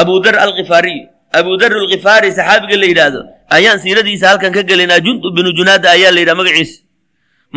abu 0.00 0.14
dar 0.24 0.36
alkifaariy 0.46 1.00
abu 1.38 1.52
dar 1.60 1.72
alkifaari 1.82 2.28
saxaabiga 2.38 2.76
la 2.82 2.86
yidhaahdo 2.90 3.20
ayaan 3.56 3.78
siiradiisa 3.84 4.24
halkan 4.30 4.52
ka 4.56 4.62
gelaynaa 4.70 5.00
jundub 5.06 5.32
binu 5.36 5.50
junaada 5.58 5.88
ayaa 5.96 6.12
la 6.14 6.20
yidhaha 6.22 6.40
magaciisa 6.40 6.76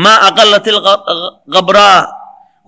maa 0.04 0.18
aqalat 0.30 0.66
alqabraa 0.74 2.00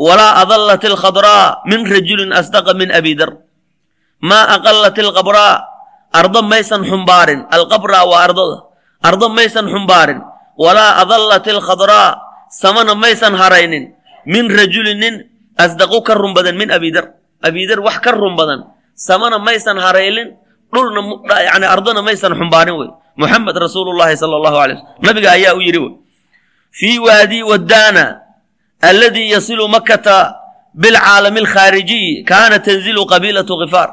walaa 0.08 0.32
adallat 0.44 0.84
alkhadraa 0.92 1.46
min 1.72 1.80
rajulin 1.94 2.30
asdaqa 2.40 2.72
min 2.82 2.90
abi 3.00 3.14
dar 3.20 3.32
maa 4.30 4.46
aqalat 4.58 4.98
alqabraa 5.08 5.54
ardo 6.12 6.44
maysan 6.44 6.84
xumbaarin. 6.84 7.48
Alqabraa 7.48 8.04
waa 8.12 8.22
ardada 8.28 8.58
ardo 9.00 9.28
maysan 9.32 9.66
xumbaarin. 9.72 10.20
Walaa 10.60 11.02
adallat 11.02 11.48
alkhadraa 11.48 12.20
samana 12.52 12.94
maysan 12.96 13.34
haraynin 13.34 13.96
min 14.28 14.46
rajulin 14.52 15.00
nin 15.00 15.16
asdaqu 15.58 16.04
ka 16.04 16.14
run 16.14 16.36
badan 16.36 16.60
min 16.60 16.70
abi 16.70 16.92
dar 16.92 17.16
abi 17.42 17.66
dar 17.66 17.80
wax 17.80 17.98
ka 18.04 18.12
run 18.12 18.36
badan 18.36 18.68
samana 18.96 19.40
maysan 19.40 19.78
haraylin 19.78 20.30
dhulna 20.74 21.02
yani 21.50 21.66
ardona 21.66 22.02
maysan 22.02 22.32
xumbaarin 22.40 22.76
wey. 22.80 22.90
Muxamed 23.18 23.56
rasuulu 23.58 23.92
llahi 24.00 24.18
sala 24.18 24.36
allahu 24.40 24.58
alay 24.64 24.76
waslm 24.76 25.04
nabiga 25.08 25.32
ayaa 25.32 25.54
u 25.56 25.62
yidhi 25.62 25.80
wey 25.84 25.94
fii 26.80 27.00
waadi 27.00 27.44
waddaana 27.44 28.06
alladii 28.82 29.30
yasilu 29.36 29.68
makkata 29.68 30.36
bilcaalami 30.74 31.40
alkhaarijiyi 31.44 32.24
kaana 32.24 32.60
tanzilu 32.60 33.06
qabiilatu 33.06 33.58
khifaar 33.62 33.90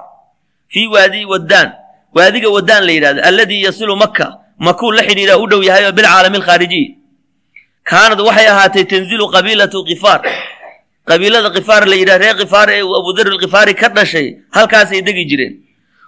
fii 0.72 0.86
waadi 0.86 1.24
waddaan. 1.24 1.72
Waadiga 2.16 2.48
waddaan 2.56 2.82
la 2.88 2.92
yidhahdo 2.92 3.20
alladii 3.22 3.62
yasilu 3.68 3.96
makka. 3.96 4.26
Makuu 4.58 4.92
la 4.92 5.02
xidhiidha 5.02 5.38
u 5.38 5.46
dhow 5.50 5.62
yahay 5.62 5.84
oo 5.86 5.92
bilcaalami 5.92 6.36
alkhaarijiyi 6.40 6.98
kaanad 7.90 8.20
waxay 8.20 8.46
ahaatay 8.48 8.84
tanzilu 8.84 9.24
qabiilatu 9.34 9.84
khifaar 9.88 10.20
qabiilada 11.08 11.50
khifaar 11.56 11.86
la 11.90 11.96
yidhah 11.96 12.18
reer 12.22 12.36
khifaar 12.40 12.68
ee 12.70 12.82
uu 12.82 12.94
abudar 13.00 13.26
alkhifaari 13.32 13.74
ka 13.74 13.88
dhashay 13.88 14.26
halkaasay 14.56 15.00
degi 15.02 15.24
jireen. 15.30 15.54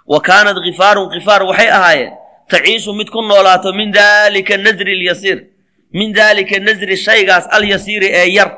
Wa 0.07 0.19
kaanat 0.27 0.57
khifaarun 0.65 1.09
khifaar 1.13 1.41
waxay 1.49 1.69
ahaayeen 1.77 2.11
taciishu 2.49 2.93
mid 2.93 3.09
ku 3.09 3.21
noolaato 3.21 3.73
min 3.73 3.91
daalika 3.91 4.57
nasri 4.57 4.91
alyasiir 4.97 5.39
min 5.93 6.13
daalika 6.13 6.59
nasri 6.59 6.95
shaygaas 6.97 7.45
alyasiiri 7.55 8.07
ee 8.21 8.27
yar. 8.37 8.49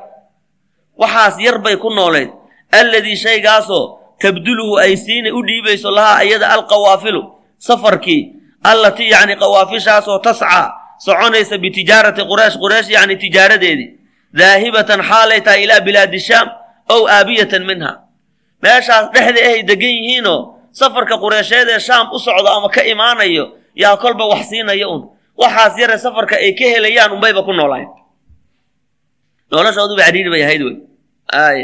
Waxaas 0.97 1.35
yar 1.45 1.58
bay 1.63 1.75
ku 1.77 1.89
noolayd 1.89 2.30
alladii 2.72 3.16
shaygaasoo 3.25 4.00
tabduluhu 4.22 4.78
ay 4.83 4.95
siina 4.97 5.30
u 5.33 5.41
dhiibayso 5.47 5.91
lahaa 5.91 6.23
iyada 6.23 6.47
alqawaafilu 6.55 7.22
safarkii 7.57 8.22
allatii 8.63 9.09
yacni 9.13 9.35
qawaafishaasoo 9.41 10.19
tascaa 10.19 10.72
soconaysa 11.05 11.57
bitijaarati 11.57 12.22
quraysh 12.31 12.57
quraysh 12.63 12.89
yacni 12.95 13.16
tijaaradeedii 13.23 13.89
daahibatan 14.39 14.99
xaalay 15.09 15.41
tahay 15.45 15.63
ilaa 15.65 15.81
bilaadi 15.87 16.19
shaam 16.19 16.47
ow 16.93 17.01
aabiyatan 17.07 17.63
minha. 17.69 17.91
Meeshaas 18.63 19.05
dhexda 19.13 19.39
ahay 19.47 19.61
degan 19.69 19.93
yihiinoo 19.99 20.39
safarka 20.71 21.15
qureysheed 21.23 21.67
ee 21.69 21.79
shaam 21.87 22.05
u 22.15 22.17
socdo 22.19 22.49
ama 22.57 22.69
ka 22.75 22.81
imaanayo 22.93 23.45
yaa 23.75 23.97
kolba 24.03 24.25
wax 24.31 24.43
siinaya 24.49 24.87
un 24.89 25.01
waxaas 25.41 25.73
yare 25.81 25.97
safarka 26.05 26.35
ay 26.45 26.51
ka 26.59 26.65
helayaan 26.73 27.11
unbayba 27.15 27.43
ku 27.47 27.53
noolayn. 27.53 27.89
Noloshooduba 29.51 30.01
cariiri 30.07 30.29
bay 30.33 30.43
ahayd 30.43 30.61
wey. 30.65 30.75
Ay 31.29 31.59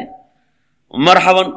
marxaban. 0.93 1.47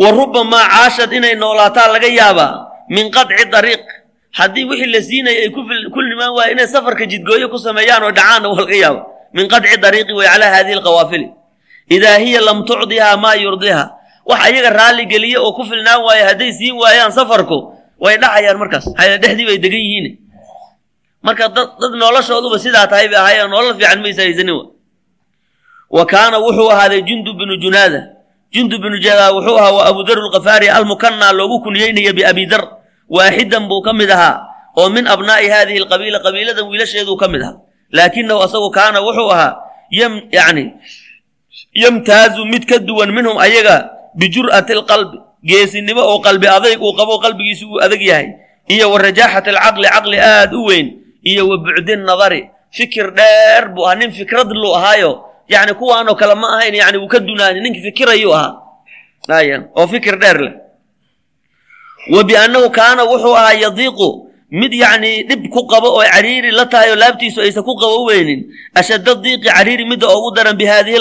Wa 0.00 0.08
rubamaa 0.10 0.66
caashad 0.72 1.12
inay 1.12 1.34
noolaataa 1.34 1.92
laga 1.94 2.08
yaabaa 2.08 2.52
min 2.94 3.10
qadci 3.10 3.44
dariiq. 3.54 3.84
Haddii 4.38 4.64
wixii 4.70 4.92
la 4.94 5.00
siinaya 5.02 5.40
ay 5.44 5.50
ku 5.94 6.00
limaan 6.00 6.32
waaya 6.36 6.52
inay 6.54 6.66
safarka 6.68 7.04
jidgooyo 7.10 7.48
ku 7.52 7.58
sameeyaan 7.58 8.02
oo 8.06 8.12
dhacaanna 8.16 8.48
waa 8.48 8.60
laga 8.64 8.76
yaaba 8.84 9.02
min 9.34 9.48
qadci 9.48 9.76
dariiqi 9.80 10.12
way 10.12 10.26
calaa 10.26 10.50
hadihi 10.56 10.74
alqawaafili. 10.78 11.28
Idaa 11.90 12.18
hiya 12.18 12.40
lam 12.40 12.64
tucdihaa 12.64 13.16
maa 13.16 13.34
yurdiha. 13.34 13.84
Wax 14.26 14.38
ayaga 14.46 14.70
raalli 14.70 15.06
geliye 15.06 15.38
oo 15.38 15.52
ku 15.52 15.64
filnaan 15.64 16.00
waayo 16.06 16.24
hadday 16.30 16.52
siin 16.52 16.74
waayaan 16.78 17.12
safarku 17.12 17.74
way 17.98 18.16
dhacayaan 18.22 18.58
markaas. 18.58 18.86
Dhexdii 18.94 19.46
bay 19.46 19.58
degan 19.58 19.82
yihiin. 19.82 20.06
Marka 21.22 21.48
dad 21.50 21.92
noloshooduba 22.02 22.58
sidaa 22.58 22.86
tahay 22.86 23.08
bay 23.10 23.18
ahaayeen 23.18 23.50
nolol 23.50 23.74
fiican 23.74 24.00
maysa 24.02 24.22
haysanin 24.22 24.54
wa. 25.90 26.04
Kaana 26.06 26.38
wuxuu 26.38 26.70
ahaaday 26.70 27.02
jundub 27.02 27.34
binu 27.38 27.56
junaada. 27.58 28.00
Jundub 28.54 28.78
binu 28.82 28.96
junaada 29.02 29.32
wuxuu 29.34 29.58
ahaa 29.58 29.72
wa 29.74 29.82
abudar 29.90 30.18
alkafaari 30.18 30.68
almukanaa 30.70 31.32
loogu 31.34 31.60
kunyeynaya 31.66 32.12
biabi 32.12 32.46
dar. 32.46 32.62
Waaxidan 33.10 33.68
buu 33.68 33.82
ka 33.82 33.92
mid 33.92 34.10
ahaa 34.10 34.46
oo 34.78 34.88
min 34.88 35.04
abnaa'i 35.06 35.48
hadihi 35.52 35.78
alqabiila 35.84 36.18
qabiiladan 36.24 36.64
wiilasheeduu 36.70 37.16
ka 37.20 37.28
mid 37.28 37.42
ahaa 37.42 37.60
laakinahu 37.92 38.40
asagu 38.42 38.70
kaana 38.70 38.98
wuxuu 39.06 39.30
ahaa 39.32 39.56
yani 40.32 40.64
yamtaazu 41.74 42.44
mid 42.44 42.64
ka 42.64 42.78
duwan 42.78 43.12
minhum 43.12 43.36
ayaga 43.38 43.90
bijur'ati 44.16 44.72
alqalbi 44.72 45.18
geesinimo 45.44 46.00
oo 46.00 46.18
qalbi 46.20 46.46
adayg 46.48 46.80
uu 46.82 46.92
qabo 46.96 47.18
qalbigiisu 47.24 47.64
uu 47.68 47.80
adag 47.84 48.00
yahay 48.02 48.28
iyo 48.68 48.90
wa 48.92 48.98
rajaaxati 48.98 49.50
alcaqli 49.50 49.86
caqli 49.88 50.16
aad 50.20 50.50
u 50.54 50.64
weyn 50.68 50.86
iyo 51.24 51.48
wa 51.48 51.56
bucdi 51.58 51.96
nadari 51.96 52.50
fikir 52.72 53.12
dheer 53.12 53.68
buu 53.74 53.84
ahaa 53.86 53.94
nin 54.00 54.10
fikrad 54.12 54.48
luu 54.52 54.74
ahaayo 54.76 55.12
yani 55.48 55.74
kuwaanoo 55.74 56.14
kale 56.16 56.34
ma 56.34 56.56
ahayn 56.56 56.74
yani 56.74 56.96
wuu 56.98 57.08
ka 57.08 57.18
dunaani 57.20 57.60
ninka 57.60 57.80
fikirayuu 57.80 58.32
ahaa 58.34 58.56
oo 59.76 59.86
fikir 59.86 60.16
dheer 60.18 60.38
leh. 60.40 60.54
Wa 62.10 62.24
biannahu 62.24 62.70
kaana 62.70 63.04
wuxuu 63.04 63.34
ahaa 63.36 63.52
yadiiqu 63.52 64.08
mid 64.60 64.72
yacni 64.82 65.24
dhib 65.28 65.42
ku 65.54 65.60
qabo 65.72 65.88
oo 65.96 66.04
cariiri 66.12 66.50
la 66.52 66.64
tahay 66.72 66.90
oo 66.92 66.98
laabtiisu 67.02 67.40
aysan 67.40 67.64
ku 67.64 67.72
qabo 67.82 68.04
weynin 68.08 68.40
ashadda 68.80 69.14
diiqi 69.24 69.48
cariiri 69.48 69.84
midda 69.88 70.06
ugu 70.16 70.28
daran 70.36 70.56
bi 70.60 70.64
haadihi 70.72 71.00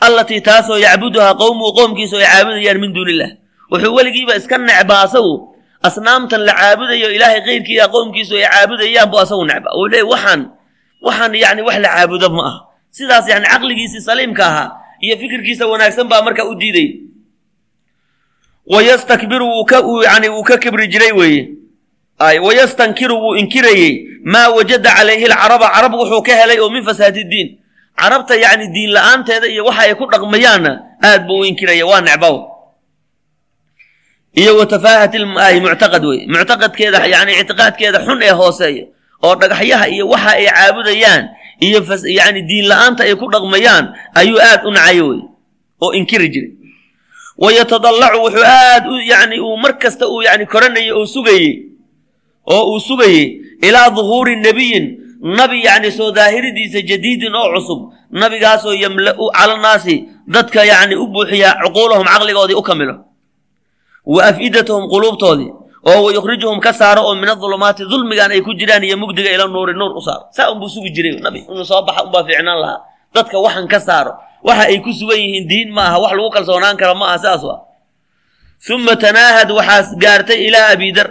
allatii 0.00 0.40
taasoo 0.40 0.78
yacbuduhaa 0.78 1.34
qowmuhu 1.34 1.72
qowmkiisu 1.78 2.16
ay 2.18 2.26
caabudayaan 2.26 2.78
min 2.80 2.92
duuni 2.94 3.12
illah 3.14 3.30
wuxuu 3.70 3.94
weligiiba 3.96 4.36
iska 4.36 4.58
necbaa 4.58 5.02
asagu 5.06 5.54
asnaamtan 5.82 6.40
la 6.48 6.52
caabudayo 6.60 7.08
ilaahay 7.16 7.40
keyrkiiya 7.44 7.88
qowmkiisu 7.88 8.36
ay 8.36 8.46
caabudayaan 8.48 9.10
buu 9.10 9.20
asagu 9.24 9.44
necba. 9.44 9.70
Uu 9.78 9.86
leey 9.88 10.02
waxaan 10.02 10.40
waxaan 11.02 11.34
yani 11.34 11.62
wax 11.62 11.76
la 11.84 11.88
caabudo 11.96 12.28
ma 12.30 12.42
aha. 12.48 12.58
Sidaas 12.90 13.26
yani 13.28 13.46
caqligiisii 13.46 14.00
saliimka 14.00 14.44
ahaa 14.46 14.68
iyo 15.00 15.14
fikirkiisa 15.18 15.66
wanaagsan 15.66 16.08
baa 16.08 16.22
marka 16.22 16.44
u 16.44 16.54
diiday. 16.54 16.88
Wayastakbiru 18.66 19.44
wuu 19.46 19.64
ka 19.64 19.82
yani 20.04 20.28
wuu 20.28 20.42
ka 20.42 20.56
kibri 20.58 20.88
jiray 20.88 21.12
weeye 21.12 21.42
wayastankiru 22.46 23.14
wuu 23.16 23.36
inkirayey. 23.36 24.08
Maa 24.24 24.48
wajada 24.48 24.90
calayhi 24.90 25.24
alcaraba 25.28 25.68
carab 25.74 25.92
wuxuu 25.94 26.22
ka 26.22 26.32
helay 26.36 26.58
oo 26.60 26.70
min 26.70 26.84
fasaadi 26.84 27.24
diin 27.24 27.48
carabta 27.96 28.34
yacni 28.36 28.68
diin 28.74 28.90
la'aanteeda 28.96 29.46
iyo 29.48 29.64
waxa 29.68 29.82
ay 29.82 29.94
ku 29.94 30.06
dhaqmayaanna 30.08 30.72
aad 31.02 31.26
buu 31.26 31.40
u 31.40 31.44
inkiraya 31.44 31.86
waa 31.86 32.00
necbaw. 32.00 32.36
Iyo 34.34 34.56
wa 34.58 34.66
tafaahati 34.66 35.18
ay 35.38 35.60
muctaqad 35.60 36.02
wey. 36.04 36.26
Muctaqadkeeda 36.26 37.06
yani 37.06 37.32
ictiqaadkeeda 37.40 37.98
xun 38.06 38.18
ee 38.22 38.30
hooseeya. 38.34 38.84
Oo 39.22 39.34
dhagaxyaha 39.36 39.86
iyo 39.88 40.08
waxa 40.08 40.30
ay 40.40 40.46
caabudayaan 40.50 41.24
iyo 41.60 41.78
yani 42.08 42.42
diin 42.48 42.66
la'aanta 42.68 43.04
ay 43.04 43.14
ku 43.14 43.30
dhaqmayaan 43.30 43.94
ayuu 44.14 44.40
aad 44.40 44.64
u 44.66 44.70
nacayo 44.74 45.04
wey. 45.08 45.20
Oo 45.82 45.92
inkiri 45.92 46.28
jiray. 46.32 46.50
Wa 47.38 47.52
yatadallacu 47.52 48.18
wuxuu 48.24 48.42
aad 48.44 48.84
u 48.88 48.94
yani 48.98 49.36
uu 49.40 49.56
mar 49.60 49.78
kasta 49.78 50.08
uu 50.08 50.22
yani 50.22 50.46
koranayay 50.50 50.90
oo 50.90 51.06
sugayey 51.06 51.73
oo 52.46 52.72
uu 52.72 52.80
sugayey 52.80 53.40
ilaa 53.62 53.90
duhuuri 53.90 54.36
nebiyin 54.36 54.84
nabi 55.22 55.64
yacni 55.64 55.90
soo 55.92 56.10
daahiridiisa 56.12 56.80
jadiidin 56.82 57.34
oo 57.34 57.48
cusub. 57.54 57.80
Nabigaasoo 58.14 58.72
yamla'u 58.76 59.30
cala 59.32 59.56
naasi. 59.56 60.08
Dadka 60.28 60.64
yacni 60.64 60.94
u 60.96 61.06
buuxiya 61.08 61.50
cuquulahum 61.64 62.06
caqligoodii 62.06 62.54
u 62.54 62.62
kamilo. 62.62 62.94
Wa 64.06 64.24
afidatahum 64.30 64.88
quluubtoodii. 64.92 65.50
Oo 65.88 66.04
wa 66.04 66.12
yukhrijuhum 66.12 66.60
ka 66.60 66.72
saaro 66.72 67.02
oo 67.08 67.14
min 67.14 67.28
adulumaati 67.28 67.84
dulmigan 67.90 68.30
ay 68.30 68.40
ku 68.40 68.54
jiraan 68.54 68.84
iyo 68.84 68.96
mugdiga 68.96 69.30
ila 69.34 69.46
nuuri 69.48 69.74
nuur 69.74 69.96
u 69.96 70.00
saaro. 70.00 70.24
Saa 70.30 70.50
unbuu 70.52 70.68
sugi 70.68 70.90
jiray 70.94 71.20
nabi. 71.20 71.40
Inuu 71.50 71.64
soo 71.64 71.82
baxa 71.82 72.04
unbaa 72.04 72.24
fiicnaan 72.24 72.60
lahaa. 72.60 72.80
Dadka 73.14 73.38
waxan 73.38 73.66
ka 73.68 73.80
saaro. 73.80 74.12
Waxa 74.44 74.68
ay 74.68 74.78
ku 74.80 74.92
sugan 74.92 75.18
yihiin 75.18 75.48
diin 75.48 75.68
ma 75.72 75.82
aha 75.88 75.98
wax 76.04 76.12
lagu 76.16 76.30
kalsoonaan 76.30 76.76
karo 76.76 76.94
ma 76.94 77.06
aha 77.12 77.18
sidaas 77.18 77.42
waa. 77.44 77.60
Uma 78.70 78.96
tanaahad 78.96 79.50
waxaas 79.50 79.96
gaartay 79.98 80.46
ilaa 80.48 80.72
abidar 80.72 81.08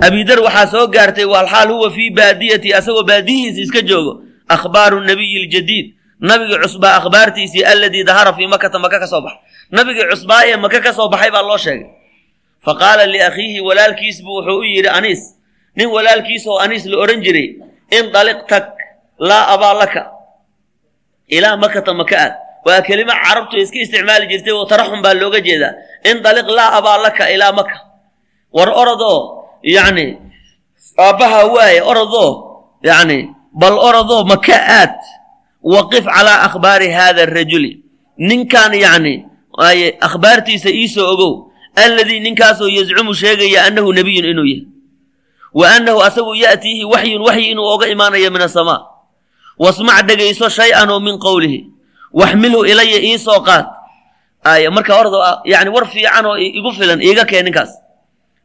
abidar 0.00 0.38
waxaa 0.40 0.66
soo 0.72 0.86
gaartay 0.88 1.24
walxaal 1.24 1.68
huwa 1.68 1.90
fii 1.90 2.10
baadiyati 2.10 2.74
asagoo 2.74 3.02
baadiyihiisa 3.02 3.60
iska 3.60 3.80
joogo. 3.82 4.22
Akhbaaru 4.48 5.00
nabiyi 5.00 5.46
ljadiid 5.46 5.94
nabigii 6.20 6.58
cusbaa 6.62 6.96
akhbaartiisii 7.00 7.64
alladii 7.64 8.04
dahara 8.04 8.32
fii 8.32 8.46
makata 8.46 8.78
maka 8.78 8.98
ka 9.00 9.06
soo 9.06 9.20
baxay. 9.20 9.38
Nabigii 9.70 10.06
cusbaa 10.10 10.42
ee 10.46 10.56
maka 10.56 10.80
ka 10.80 10.92
soo 10.92 11.08
baxay 11.08 11.30
baa 11.30 11.42
loo 11.42 11.58
sheegay. 11.58 11.86
Fa 12.64 12.74
qaala 12.74 13.06
liakhiihi 13.06 13.60
walaalkiisbu 13.60 14.30
wuxuu 14.36 14.58
u 14.58 14.64
yidhi 14.64 14.88
aniis 14.88 15.36
nin 15.76 15.86
walaalkiisoo 15.88 16.58
aniis 16.58 16.86
la 16.86 16.96
odhan 16.98 17.20
jiray 17.22 17.48
indaliq 17.90 18.46
tag 18.48 18.64
laa 19.18 19.46
abaa 19.54 19.74
laka 19.74 20.10
ilaa 21.28 21.56
makata 21.56 21.94
maka 21.94 22.16
aad. 22.18 22.34
Waa 22.64 22.82
kelimo 22.82 23.12
carabtu 23.12 23.56
iska 23.58 23.78
isticmaali 23.78 24.26
jirtay 24.30 24.52
oo 24.54 24.64
taraxum 24.66 25.02
baa 25.02 25.14
looga 25.14 25.40
jeedaa. 25.40 25.74
Indaliq 26.10 26.46
laa 26.48 26.70
abaa 26.78 26.98
laka 27.02 27.30
ilaa 27.30 27.52
maka 27.52 27.76
war 28.52 28.68
orodoo 28.70 29.41
yacni 29.62 30.18
aabbaha 30.98 31.46
waaye 31.46 31.80
orodoo 31.82 32.30
yacni 32.82 33.30
bal 33.52 33.78
orodoo 33.78 34.24
maka 34.24 34.54
aad? 34.56 34.94
Waqif 35.62 36.04
calaa 36.04 36.42
akhbaari 36.50 36.90
haada 36.90 37.22
arajuli 37.22 37.80
ninkan 38.18 38.74
yacni 38.74 39.24
waaye 39.58 39.96
akhbaartiisa 40.00 40.70
iisoo 40.70 41.06
ogow 41.12 41.32
alladii 41.76 42.20
ninkaasoo 42.20 42.68
yazcumu 42.68 43.14
sheegaya 43.14 43.64
annahu 43.70 43.92
nebiyun 43.94 44.24
inuu 44.26 44.44
yahay. 44.44 44.66
Wa 45.54 45.70
annahu 45.76 46.02
asagu 46.02 46.34
ya'tiihi 46.34 46.84
waxyun 46.84 47.22
waxyi 47.22 47.50
inuu 47.54 47.64
oga 47.74 47.86
imaanayo 47.88 48.30
min 48.30 48.42
asamaa 48.42 48.80
wasmac 49.58 50.02
dhegayso 50.06 50.48
shay-an 50.48 50.90
oo 50.90 51.00
min 51.00 51.18
qowlihi 51.18 51.66
waxmilhu 52.12 52.64
ilaya 52.66 52.98
iisoo 52.98 53.40
qaad. 53.46 53.66
Aaya 54.44 54.70
marka 54.74 54.96
ordo 54.98 55.22
yani 55.44 55.70
war 55.70 55.86
fiican 55.86 56.26
oo 56.26 56.36
igu 56.36 56.72
filan 56.72 56.98
iiga 57.02 57.24
keen 57.24 57.44
ninkaas 57.46 57.70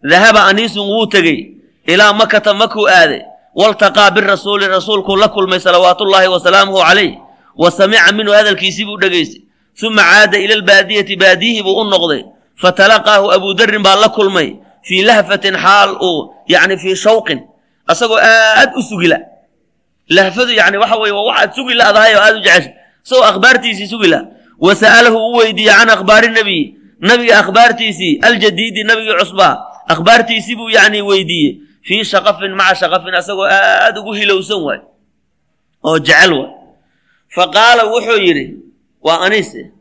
dahaba 0.04 0.46
aniisun 0.46 0.88
wuu 0.88 1.06
tegey 1.08 1.52
ilaa 1.88 2.14
makata 2.14 2.54
makuu 2.54 2.88
aaday 2.90 3.22
waltaqaa 3.56 4.12
birasuuli 4.12 4.68
rasuulkuu 4.68 5.16
la 5.16 5.28
kulmay 5.28 5.60
salawaatullaahi 5.60 6.28
wa 6.28 6.40
salaamuhu 6.40 6.80
calayh 6.84 7.14
wa 7.58 7.72
samica 7.72 8.12
minhu 8.14 8.32
hadalkiisii 8.34 8.86
buu 8.86 8.98
dhegaystay 9.02 9.42
suma 9.74 10.02
caada 10.02 10.38
ila 10.38 10.54
albaadiyati 10.54 11.16
baadiyihii 11.16 11.64
buu 11.64 11.82
u 11.82 11.84
noqday 11.84 12.24
fatalaqaahu 12.62 13.32
abuudarin 13.32 13.82
baa 13.84 13.96
la 13.96 14.10
kulmay 14.10 14.56
fii 14.84 15.02
lahfatin 15.04 15.56
xaal 15.58 15.98
uu 16.02 16.34
yani 16.48 16.78
fii 16.78 16.96
shawqin 16.96 17.40
asagoo 17.88 18.18
aad 18.22 18.72
u 18.78 18.82
sugila 18.82 19.18
lahfadu 20.10 20.52
yani 20.54 20.78
waxa 20.78 20.96
weye 20.96 21.14
waa 21.14 21.24
waxaad 21.30 21.50
sugi 21.56 21.74
ladahay 21.74 22.14
oo 22.16 22.22
aad 22.22 22.36
u 22.38 22.40
jecesha 22.40 22.72
isagoo 23.06 23.24
akhbaartiisii 23.24 23.88
sugi 23.88 24.08
la 24.08 24.26
wa 24.60 24.76
sa'alahu 24.76 25.18
u 25.18 25.36
weydiiyey 25.38 25.74
can 25.76 25.90
akhbaari 25.90 26.28
nabiy 26.30 26.64
nabiga 27.00 27.40
akhbaartiisii 27.40 28.20
aljadiidi 28.22 28.84
nabigii 28.84 29.14
cusbaa 29.20 29.58
akhbaartiisii 29.88 30.56
buu 30.56 30.70
yani 30.70 31.02
weydiiyey 31.02 31.62
fii 31.82 32.04
shaqafin 32.04 32.52
maca 32.56 32.76
shaqafin 32.76 33.14
asagoo 33.16 33.48
aad 33.48 33.98
ugu 33.98 34.14
hilowsan 34.14 34.62
waay 34.68 34.82
oo 35.84 36.00
jecel 36.00 36.34
waay 36.34 36.52
fa 37.36 37.48
qaala 37.56 37.88
wuxuu 37.94 38.20
yidhi 38.28 38.46
waa 39.02 39.20
aniise 39.26 39.72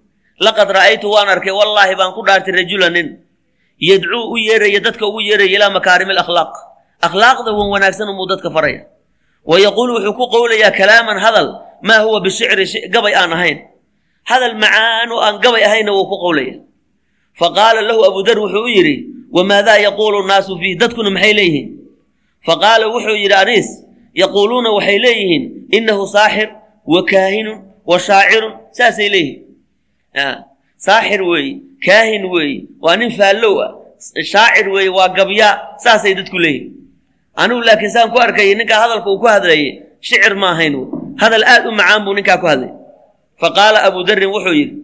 laqad 0.41 0.71
ra'aytu 0.71 1.11
waan 1.11 1.29
arkay 1.29 1.53
wallaahi 1.53 1.95
baan 1.99 2.15
ku 2.15 2.23
dhaartay 2.23 2.55
rajula 2.55 2.91
nin 2.91 3.19
yadcuu 3.81 4.31
u 4.33 4.37
yeeraya 4.39 4.81
dadka 4.81 5.07
ugu 5.07 5.21
yeeraya 5.21 5.51
ilaa 5.57 5.71
makaarimi 5.71 6.13
alakhlaaq 6.17 6.55
akhlaaqda 7.03 7.51
wan 7.53 7.69
wanaagsan 7.75 8.09
umuu 8.09 8.27
dadka 8.31 8.51
faraya 8.51 8.87
wa 9.45 9.57
yaquulu 9.61 9.99
wuxuu 9.99 10.15
ku 10.15 10.25
qowlayaa 10.31 10.71
kalaaman 10.71 11.19
hadal 11.19 11.49
maa 11.83 12.01
huwa 12.07 12.21
bishicri 12.21 12.89
gabay 12.89 13.15
aan 13.15 13.33
ahayn 13.33 13.59
hadal 14.25 14.55
macaan 14.55 15.09
oo 15.13 15.21
aan 15.21 15.43
gabay 15.43 15.63
ahayna 15.65 15.91
wuu 15.93 16.07
ku 16.07 16.17
qowlaya 16.25 16.63
fa 17.35 17.51
lahu 17.83 18.01
abudar 18.07 18.39
wuxuu 18.39 18.65
u 18.65 18.71
yidhi 18.71 19.16
wamaadaa 19.37 19.79
yaquulu 19.87 20.19
nnaasu 20.25 20.53
fiih 20.61 20.75
dadkuna 20.81 21.11
maxay 21.17 21.33
leeyihiin 21.39 21.69
fa 22.47 22.55
qaala 22.63 22.85
wuxuu 22.93 23.17
yidhi 23.23 23.35
aniis 23.43 23.69
yaquuluuna 24.23 24.71
waxay 24.77 24.99
leeyihiin 25.05 25.45
innahu 25.77 26.05
saaxir 26.15 26.49
wa 26.93 27.01
kaahinun 27.11 27.59
wa 27.91 27.97
shaacirun 28.07 28.53
saasay 28.79 29.09
leeyihiin 29.15 29.43
saaxir 30.87 31.21
weeye 31.31 31.53
kaahin 31.87 32.25
weeye 32.35 32.59
waa 32.85 32.97
nin 33.01 33.11
faallow 33.19 33.55
ah 33.67 33.71
shaacir 34.33 34.67
weeye 34.75 34.89
waa 34.99 35.09
gabyaa 35.19 35.53
saasay 35.85 36.13
dadku 36.19 36.39
leeyihiin 36.45 36.73
anigu 37.41 37.61
laakiin 37.69 37.93
saan 37.95 38.09
ku 38.13 38.19
arkayay 38.25 38.55
ninkaa 38.61 38.81
hadalka 38.85 39.09
uu 39.13 39.19
ku 39.23 39.27
hadlayay 39.33 39.65
shicir 40.07 40.35
ma 40.43 40.49
ahayn 40.57 40.75
hadal 41.23 41.45
aad 41.53 41.63
u 41.69 41.73
macaan 41.79 42.01
buu 42.05 42.15
ninkaa 42.19 42.39
ku 42.43 42.47
hadlayay 42.51 42.75
fa 43.41 43.49
qaala 43.59 43.79
abudarin 43.89 44.31
wuxuu 44.35 44.55
yidhi 44.61 44.75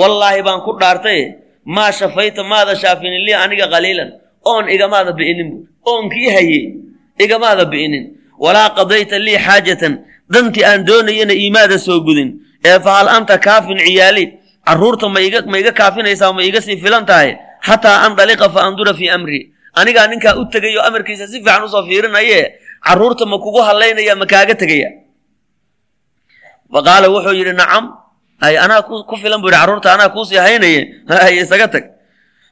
wallaahi 0.00 0.40
baan 0.46 0.60
ku 0.66 0.72
dhaartaye 0.80 1.24
maa 1.64 1.92
shafayta 1.92 2.44
maada 2.44 2.76
shaafinin 2.76 3.22
lii 3.26 3.34
aniga 3.44 3.66
qaliilan. 3.74 4.10
Oon 4.44 4.68
igamaada 4.68 5.12
bi'inin 5.18 5.48
bu 5.52 5.56
oonkii 5.90 6.28
haye 6.36 6.60
igamaada 7.18 7.64
bi'inin. 7.72 8.04
Walaa 8.38 8.70
qadayta 8.78 9.18
lii 9.26 9.38
xaajatan. 9.46 9.94
Dantii 10.32 10.64
aan 10.64 10.86
doonayana 10.86 11.32
iimaada 11.32 11.78
soo 11.78 12.00
gudin. 12.06 12.30
Ee 12.64 12.78
fa 12.84 12.90
hal 12.96 13.08
anta 13.08 13.38
kaafin 13.40 13.78
ciyaali? 13.78 14.24
Carruurta 14.66 15.08
ma 15.08 15.20
iga 15.20 15.72
kaafinaysaa 15.72 16.32
ma 16.32 16.42
iga 16.42 16.60
sii 16.60 16.76
filan 16.82 17.06
tahay 17.06 17.36
xataa 17.66 17.96
andaliqa 18.06 18.48
fa 18.54 18.60
andura 18.68 18.94
fii 18.94 19.10
amri. 19.16 19.40
Anigaa 19.74 20.06
ninkaa 20.08 20.34
u 20.40 20.44
tegay 20.52 20.76
oo 20.78 20.84
amarkiisa 20.88 21.26
si 21.26 21.38
fiican 21.40 21.64
u 21.64 21.68
soo 21.68 21.82
fiirinaye 21.88 22.40
carruurta 22.86 23.26
ma 23.26 23.36
kugu 23.38 23.60
hadlaynaya 23.68 24.14
ma 24.16 24.26
kaaga 24.26 24.54
tegaya. 24.54 24.90
Fa 26.72 26.80
qaala 26.86 27.06
wuxuu 27.14 27.34
yidhi 27.40 27.52
nacam 27.52 27.84
hay 28.40 28.58
anaa 28.58 28.82
ku 28.82 29.16
filan 29.16 29.40
buu 29.40 29.48
yidhi 29.48 29.60
carruurta 29.60 29.94
anaa 29.94 30.08
kuusii 30.08 30.36
haynaye. 30.46 30.80
Hay 31.22 31.38
isaga 31.42 31.68
tag. 31.68 31.84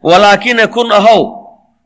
Walaakina 0.03 0.67
kun 0.67 0.93
ahow 0.93 1.23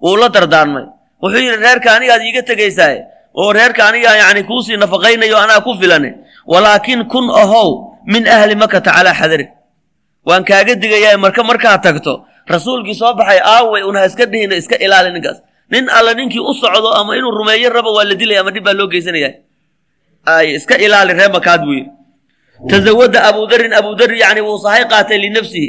wuu 0.03 0.17
la 0.17 0.29
dardaarmay. 0.29 0.85
Wuxuu 1.23 1.41
yidhi 1.41 1.57
reerka 1.57 1.97
anigaad 1.97 2.23
iiga 2.23 2.43
tegaysaaye. 2.43 3.05
Oo 3.35 3.53
reerka 3.53 3.89
anigaa 3.89 4.17
yani 4.17 4.43
kuusii 4.45 4.77
nafaqaynayo 4.77 5.37
anaa 5.39 5.61
ku 5.61 5.75
filane. 5.81 6.15
Walaakin 6.47 7.05
kun 7.09 7.31
ahow 7.31 7.99
min 8.07 8.29
ahli 8.29 8.55
makata 8.55 8.93
calaa 8.93 9.15
xadari. 9.15 9.49
Waan 10.27 10.45
kaaga 10.45 10.75
digayaa 10.75 11.17
marka 11.19 11.43
markaad 11.45 11.83
tagto 11.83 12.27
rasuulkii 12.47 12.95
soo 12.95 13.15
baxay 13.15 13.41
aaway 13.43 13.83
una 13.83 14.01
ha 14.01 14.07
iska 14.07 14.27
dhihina 14.27 14.57
iska 14.57 14.77
ilaali 14.79 15.13
ninkaas 15.13 15.43
nin 15.71 15.89
alla 15.91 16.15
ninkii 16.15 16.39
u 16.41 16.55
socdo 16.55 16.91
ama 16.95 17.17
inuu 17.17 17.31
rumeeyo 17.31 17.71
raba 17.71 17.91
waa 17.91 18.05
la 18.05 18.15
dilaya 18.15 18.41
ama 18.41 18.51
dhib 18.51 18.65
baa 18.65 18.73
loo 18.73 18.87
geysanaya 18.87 19.31
ay 20.27 20.55
iska 20.55 20.79
ilaali 20.79 21.13
ree 21.13 21.29
makaad 21.29 21.61
buu 21.67 21.73
yidhi 21.79 21.91
tazawada 22.65 23.29
abudarin 23.29 23.73
abudar 23.77 24.09
yani 24.09 24.41
wuu 24.41 24.59
sahay 24.59 24.85
qaatay 24.89 25.19
linafsihi. 25.21 25.69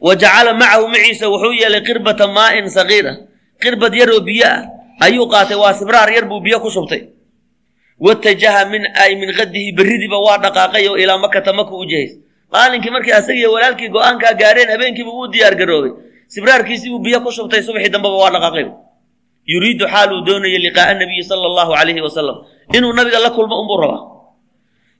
Wa 0.00 0.14
jacala 0.16 0.54
macahu 0.54 0.88
maciisa 0.88 1.26
wuxuu 1.28 1.52
yeelay 1.52 1.82
qirbata 1.82 2.26
maa'in 2.30 2.70
sagiira. 2.70 3.12
Qirbad 3.60 3.92
yar 3.94 4.10
oo 4.14 4.20
biyo 4.22 4.46
ah 4.46 4.64
ayuu 5.04 5.26
qaatay. 5.28 5.56
Waa 5.58 5.74
sibraar 5.74 6.08
yar 6.08 6.24
buu 6.30 6.40
biyo 6.40 6.60
ku 6.62 6.70
shubtay. 6.70 7.10
Watajaha 8.00 8.64
min 8.72 8.86
ay 8.96 9.12
min 9.20 9.28
qadihi 9.34 9.76
berridiiba 9.76 10.16
waa 10.16 10.38
dhaqaaqay 10.40 10.88
oo 10.88 10.96
ilaa 10.96 11.18
makata 11.20 11.52
maka 11.52 11.74
u 11.74 11.84
jahays 11.84 12.16
maalinkii 12.52 12.90
markii 12.90 13.12
asagiiyo 13.12 13.52
walaalkii 13.52 13.88
go'aankaa 13.92 14.34
gaareen 14.40 14.70
habeenkiiba 14.72 15.10
wuu 15.10 15.28
diyaar 15.28 15.54
garoobay. 15.54 15.92
Sibraarkiisii 16.26 16.88
buu 16.90 16.98
biyo 17.04 17.20
ku 17.20 17.30
shubtay 17.32 17.60
subaxii 17.62 17.92
dambeba 17.92 18.16
waa 18.16 18.30
dhaqaaqay. 18.32 18.66
Yuriidu 19.44 19.84
xaal 19.84 20.12
uu 20.16 20.24
doonaya 20.24 20.58
liqaa'a 20.58 20.94
nabiyi 20.96 21.24
sala 21.28 21.44
allahu 21.44 21.76
calayhi 21.76 22.00
wasalam 22.00 22.36
inuu 22.72 22.92
nabiga 22.96 23.18
la 23.20 23.30
kulmo 23.36 23.60
unbuu 23.60 23.76
rabaa 23.82 24.02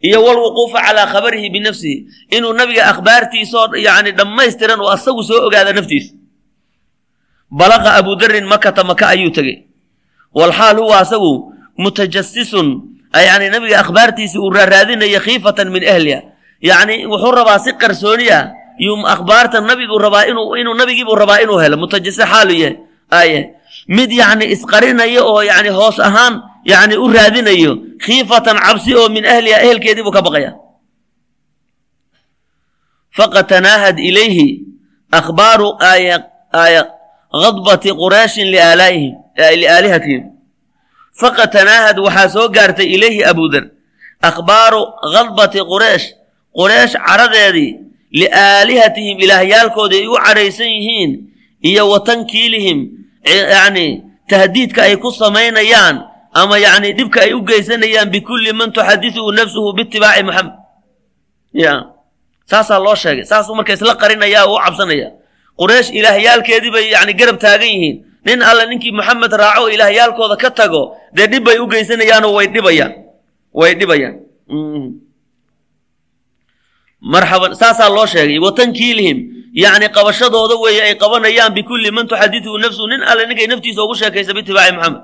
iyo 0.01 0.19
walwuquufa 0.25 0.81
calaa 0.87 1.07
khabarihi 1.13 1.51
binafsihi 1.51 2.07
inuu 2.37 2.53
nabiga 2.53 2.87
akhbaartiisaoo 2.93 3.77
yani 3.77 4.13
dhammaystiran 4.13 4.81
oo 4.81 4.89
asagu 4.97 5.23
soo 5.23 5.47
ogaada 5.47 5.73
naftiisa. 5.73 6.15
Balaqa 7.51 7.95
abudarin 7.99 8.47
makata 8.47 8.85
maka 8.85 9.09
ayuu 9.13 9.31
tegey. 9.31 9.67
Walxaal 10.35 10.77
huwa 10.79 10.99
asagu 11.03 11.55
mutajasisun 11.79 12.69
yani 13.15 13.51
nabiga 13.51 13.81
akhbaartiisii 13.83 14.39
uu 14.39 14.51
raaraadinaya 14.51 15.21
khiifatan 15.21 15.69
min 15.71 15.83
ahliha. 15.85 16.21
Yacni 16.63 17.07
wuxuu 17.11 17.33
rabaa 17.35 17.59
si 17.59 17.73
qarsooni 17.75 18.31
ah 18.31 18.53
yuu 18.79 19.03
akhbaarta 19.07 19.61
nabiguu 19.61 19.99
rabaa 19.99 20.25
inuu 20.31 20.75
nabigiibuu 20.75 21.15
rabaa 21.19 21.41
inuu 21.43 21.59
helo. 21.59 21.77
Mutajasi 21.77 22.23
xaalu 22.23 22.53
yahay 22.55 22.77
aye 23.11 23.39
mid 23.89 24.11
yacni 24.13 24.45
isqarinaya 24.55 25.23
oo 25.25 25.43
yani 25.43 25.69
hoos 25.75 25.99
ahaan 26.01 26.43
yani 26.65 26.95
u 26.97 27.09
raadinayo 27.11 27.73
khiifatan 28.11 28.59
cabsi 28.59 28.91
oo 28.99 29.07
min 29.09 29.23
ahliha 29.23 29.63
ehelkeedii 29.63 30.03
buu 30.03 30.11
ka 30.11 30.23
baqaya 30.27 30.51
faqad 33.17 33.47
tanaahad 33.47 33.99
ilayhi 34.03 34.67
akhbaaru 35.15 35.69
khadbati 37.31 37.95
liaalaihim 38.55 39.15
liaalihatihim 39.39 40.23
faqad 41.21 41.51
tanaahad 41.55 41.97
waxaa 42.03 42.29
soo 42.35 42.49
gaartay 42.51 42.87
ilayhi 42.97 43.23
abudar 43.25 43.71
akhbaaru 44.23 44.83
khadbati 45.15 45.59
quraysh 45.71 46.07
quraysh 46.59 46.95
caradeedii 47.07 47.71
liaalihatihim 48.11 49.17
ilaahyaalkooda 49.25 49.95
ay 49.97 50.07
u 50.11 50.15
cadhaysan 50.27 50.67
yihiin 50.77 51.11
iyo 51.63 51.87
watankiilihim 51.95 52.79
yani 53.55 53.87
tahdiidka 54.31 54.83
ay 54.91 54.97
ku 54.99 55.11
samaynayaan 55.15 56.10
ama 56.33 56.59
yani 56.59 56.93
dhibka 56.99 57.21
ay 57.27 57.33
u 57.35 57.41
geysanayaan 57.45 58.11
bikulli 58.13 58.53
man 58.53 58.73
tuxadithuhu 58.73 59.33
nafsuhu 59.33 59.73
biitibaaci 59.77 60.23
maxamed 60.23 60.53
ya. 61.53 61.75
Saasaa 62.51 62.79
loo 62.83 62.95
sheegay. 62.95 63.25
Saasuu 63.25 63.55
marka 63.55 63.73
isla 63.73 63.95
qarinaya 63.95 64.45
oo 64.47 64.59
cabsanaya. 64.65 65.09
Quraysh 65.59 65.91
ilaahyaalkeedii 65.95 66.71
bay 66.75 66.91
yani 66.91 67.13
garab 67.15 67.39
taagan 67.39 67.67
yihiin. 67.69 67.97
Nin 68.27 68.43
alle 68.43 68.67
ninkii 68.67 68.93
maxamed 68.93 69.33
raaco 69.33 69.63
oo 69.67 69.69
ilaahyaalkooda 69.71 70.37
ka 70.37 70.51
tago 70.51 70.97
dee 71.17 71.27
dhib 71.31 71.45
bay 71.47 71.59
u 71.63 71.67
geysanayaanoo 71.71 72.33
way 72.35 72.47
dhibayaan. 72.51 72.93
Way 73.55 73.75
dhibayaan. 73.79 74.15
Marxaban 77.01 77.55
saasaa 77.55 77.89
loo 77.89 78.07
sheegay. 78.07 78.39
Watankiilihim 78.39 79.19
yacni 79.55 79.89
qabashadooda 79.97 80.55
weeye 80.63 80.83
ay 80.83 80.95
qabanayaan 80.95 81.55
bikulli 81.55 81.91
man 81.91 82.07
tuxadithuhu 82.11 82.59
nafsuhu 82.59 82.89
nin 82.91 83.03
alle 83.03 83.27
ninkay 83.27 83.47
naftiisa 83.47 83.83
ugu 83.85 83.95
sheekaysa 83.95 84.35
biitibaaci 84.35 84.73
maxamed 84.77 85.01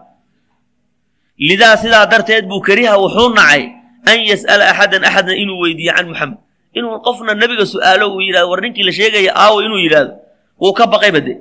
lidaa 1.38 1.76
sidaa 1.76 2.06
darteed 2.06 2.44
buu 2.48 2.60
kariha 2.60 2.96
wuxuu 2.98 3.30
nacay 3.34 3.62
an 4.10 4.18
yas'ala 4.30 4.64
axadan 4.72 5.04
axadna 5.04 5.34
inuu 5.36 5.58
weydiiyo 5.62 5.92
can 5.96 6.06
muxamed 6.08 6.38
inuu 6.76 7.00
qofna 7.06 7.34
nebiga 7.34 7.64
su'aalo 7.66 8.14
uu 8.14 8.20
yidhahdo 8.26 8.48
war 8.50 8.60
ninkii 8.64 8.82
la 8.88 8.92
sheegaya 8.92 9.32
aawo 9.36 9.62
inuu 9.66 9.80
yidhaahdo 9.84 10.12
wuu 10.60 10.72
ka 10.72 10.86
baqay 10.86 11.10
bade 11.12 11.32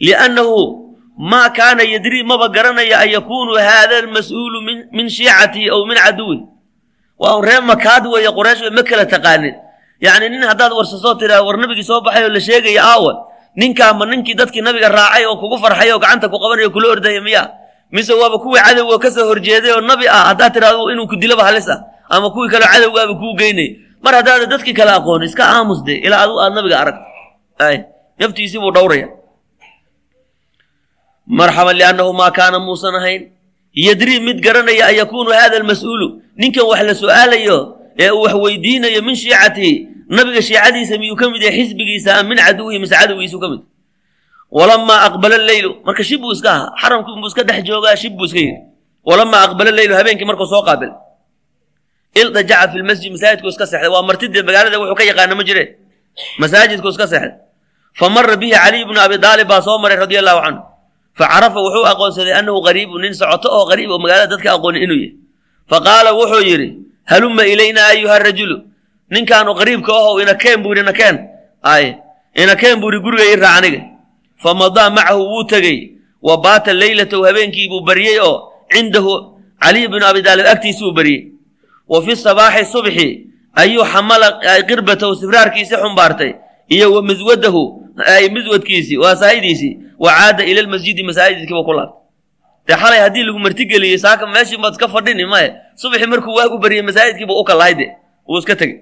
liannahu 0.00 0.56
maa 1.18 1.48
kaana 1.50 1.82
yadrii 1.82 2.22
maba 2.22 2.48
garanaya 2.48 2.98
an 3.00 3.08
yakuunu 3.10 3.54
haada 3.56 3.98
almas'uulu 4.04 4.58
min 4.92 5.06
shiicatihi 5.08 5.70
aw 5.70 5.80
min 5.88 5.96
caduwi 5.96 6.38
waa 7.18 7.40
reer 7.40 7.62
makaad 7.62 8.04
weeye 8.06 8.28
qoraysh 8.38 8.62
ma 8.76 8.82
kala 8.82 9.04
taqaanin 9.06 9.54
yacni 10.00 10.28
nin 10.28 10.42
haddaad 10.44 10.72
warsasoo 10.76 11.14
tiraa 11.20 11.40
war 11.46 11.56
nabigii 11.56 11.84
soo 11.86 12.00
baxay 12.04 12.24
oo 12.28 12.32
la 12.36 12.40
sheegaya 12.40 12.82
aawa 12.84 13.12
ninkaa 13.56 13.92
ma 13.96 14.04
ninkii 14.06 14.34
dadkii 14.36 14.60
nabiga 14.60 14.88
raacay 14.92 15.24
oo 15.26 15.36
kugu 15.40 15.56
farxay 15.58 15.92
oo 15.92 15.98
gacanta 15.98 16.28
ku 16.28 16.36
qabanaya 16.38 16.68
kula 16.68 16.88
ordaya 16.92 17.20
miya 17.24 17.42
mise 17.90 18.12
waaba 18.12 18.38
kuwii 18.38 18.60
cadowga 18.66 18.98
ka 18.98 19.10
soo 19.10 19.26
horjeeday 19.30 19.72
oo 19.72 19.80
nabi 19.80 20.08
ah 20.08 20.24
haddaad 20.30 20.52
tidhahdo 20.54 20.90
inuu 20.92 21.06
ku 21.06 21.16
dilaba 21.16 21.44
halis 21.44 21.68
ah 21.68 21.80
ama 22.08 22.30
kuwii 22.30 22.50
kaleo 22.50 22.68
cadowgaaba 22.68 23.14
kuu 23.14 23.34
geynay. 23.38 23.68
Mar 24.02 24.14
haddaada 24.14 24.46
dadkii 24.46 24.74
kale 24.74 24.90
aqoon 24.90 25.22
iska 25.22 25.44
aamus 25.44 25.82
de 25.84 25.94
ilaa 26.06 26.22
adu 26.24 26.40
aad 26.40 26.52
nabiga 26.54 26.76
arag 26.80 26.96
ay 27.58 27.76
naftiisii 28.18 28.58
buu 28.58 28.70
dhowraya 28.70 29.08
marxaban 31.26 31.76
liannahu 31.76 32.12
maa 32.12 32.30
kaana 32.30 32.58
muusan 32.58 32.94
ahayn. 32.94 33.22
Yadrii 33.76 34.20
mid 34.20 34.40
garanaya 34.40 34.86
an 34.88 34.94
yakuunu 34.94 35.30
almas'uulu 35.32 36.22
ninkan 36.36 36.64
wax 36.64 36.80
la 36.88 36.94
su'aalayo 36.94 37.58
ee 37.98 38.10
uu 38.10 38.22
wax 38.22 38.34
weydiinayo 38.34 39.02
min 39.02 39.16
shiicatihi 39.16 39.88
nabiga 40.08 40.42
shiicadiisa 40.42 40.98
miyuu 40.98 41.16
ka 41.16 41.30
mid 41.30 41.42
yahay 41.42 41.64
xisbigiisa 41.66 42.16
am 42.20 42.28
min 42.28 42.38
caduwihi 42.38 42.78
mise 42.78 42.94
cadowgiisuu 42.96 43.40
ka 43.40 43.48
mid 43.48 43.60
walamaa 44.50 45.00
aqbala 45.08 45.38
leylu 45.38 45.70
marka 45.86 46.02
shib 46.08 46.20
buu 46.20 46.32
iska 46.32 46.50
ahaa 46.52 46.70
xaramkii 46.82 47.14
buu 47.20 47.26
iska 47.32 47.42
dhex 47.48 47.62
joogaa 47.68 47.96
shib 47.96 48.12
buu 48.18 48.24
iska 48.28 48.38
yidhi 48.38 48.58
walamaa 49.08 49.42
aqbala 49.46 49.70
leylu 49.78 49.94
habeenkii 49.98 50.24
markuu 50.30 50.46
soo 50.46 50.62
qaabil 50.68 50.90
ildajaca 52.20 52.72
fi 52.72 52.78
lmasjid 52.82 53.10
masaajidku 53.12 53.48
iska 53.48 53.66
seexday 53.66 53.90
waa 53.94 54.02
martidee 54.08 54.42
magaalada 54.48 54.78
wuxuu 54.80 54.94
ka 54.98 55.04
yaqaana 55.10 55.34
ma 55.38 55.44
jire 55.48 55.64
masaajidku 56.40 56.88
iska 56.94 57.06
seexday 57.12 57.32
fa 57.98 58.06
mara 58.14 58.36
bihi 58.40 58.52
caliy 58.52 58.84
bnu 58.88 58.98
abi 59.06 59.16
daalib 59.18 59.48
baa 59.48 59.60
soo 59.66 59.78
maray 59.82 59.96
radia 60.04 60.20
allahu 60.22 60.40
canhu 60.44 60.62
facarafa 61.18 61.58
wuxuu 61.66 61.84
aqoonsaday 61.92 62.34
annahu 62.40 62.58
qariibu 62.66 62.94
nin 63.04 63.12
socoto 63.20 63.48
oo 63.56 63.64
qariib 63.70 63.90
oo 63.90 63.98
magaalada 64.04 64.30
dadka 64.32 64.48
aqoonin 64.56 64.82
inuu 64.86 64.98
yahay 65.02 65.12
faqaala 65.70 66.10
wuxuu 66.20 66.42
yidhi 66.50 66.68
halumma 67.10 67.42
ilayna 67.52 67.80
ayuha 67.92 68.16
rajulu 68.28 68.56
ninkaanu 69.14 69.50
qariibka 69.60 69.92
ahow 70.00 70.14
inakeen 70.24 70.58
buu 70.62 70.72
yidhi 70.74 70.84
nakeen 70.90 71.16
ay 71.74 71.84
inakeen 72.42 72.76
buu 72.80 72.88
yidhi 72.90 73.02
guriga 73.04 73.24
ii 73.32 73.36
raac 73.44 73.56
aniga 73.60 73.80
famadaa 74.36 74.90
macahu 74.90 75.22
wuu 75.32 75.44
tegey 75.44 75.78
wa 76.22 76.36
baata 76.38 76.72
leylatahu 76.72 77.22
habeenkii 77.22 77.68
buu 77.68 77.80
baryey 77.80 78.18
oo 78.20 78.52
cindahu 78.72 79.40
caliy 79.60 79.88
bnu 79.88 80.06
abi 80.06 80.22
daalib 80.22 80.46
agtiisuu 80.46 80.92
baryey 80.92 81.32
wa 81.88 82.02
fi 82.02 82.16
sabaaxi 82.16 82.64
subxi 82.72 83.26
ayuu 83.54 83.84
xamala 83.84 84.28
qirbatahu 84.68 85.14
sibraarkiisi 85.16 85.76
xumbaartay 85.76 86.32
iyo 86.68 86.92
wa 86.94 87.02
miswadahu 87.02 87.62
ay 88.06 88.28
miswadkiisii 88.28 88.96
waa 88.96 89.16
wa 89.98 90.10
caada 90.12 90.44
ila 90.44 90.62
lmasjidi 90.62 91.02
masaajidkiiba 91.02 91.62
ku 91.64 91.72
laabtay 91.72 92.06
dee 92.66 92.76
xalay 92.76 93.00
haddii 93.00 93.22
lagu 93.22 93.38
martigeliyey 93.38 93.98
saaka 93.98 94.26
meeshii 94.26 94.56
baad 94.60 94.72
iska 94.72 94.88
fadhini 94.88 95.24
maye 95.26 95.54
subaxii 95.74 96.06
markuu 96.06 96.34
waagu 96.34 96.58
baryey 96.58 96.82
masaajidkiiba 96.82 97.34
u 97.34 97.44
kalahay 97.44 97.74
de 97.74 97.86
wuu 98.28 98.38
iska 98.38 98.56
tegey 98.56 98.80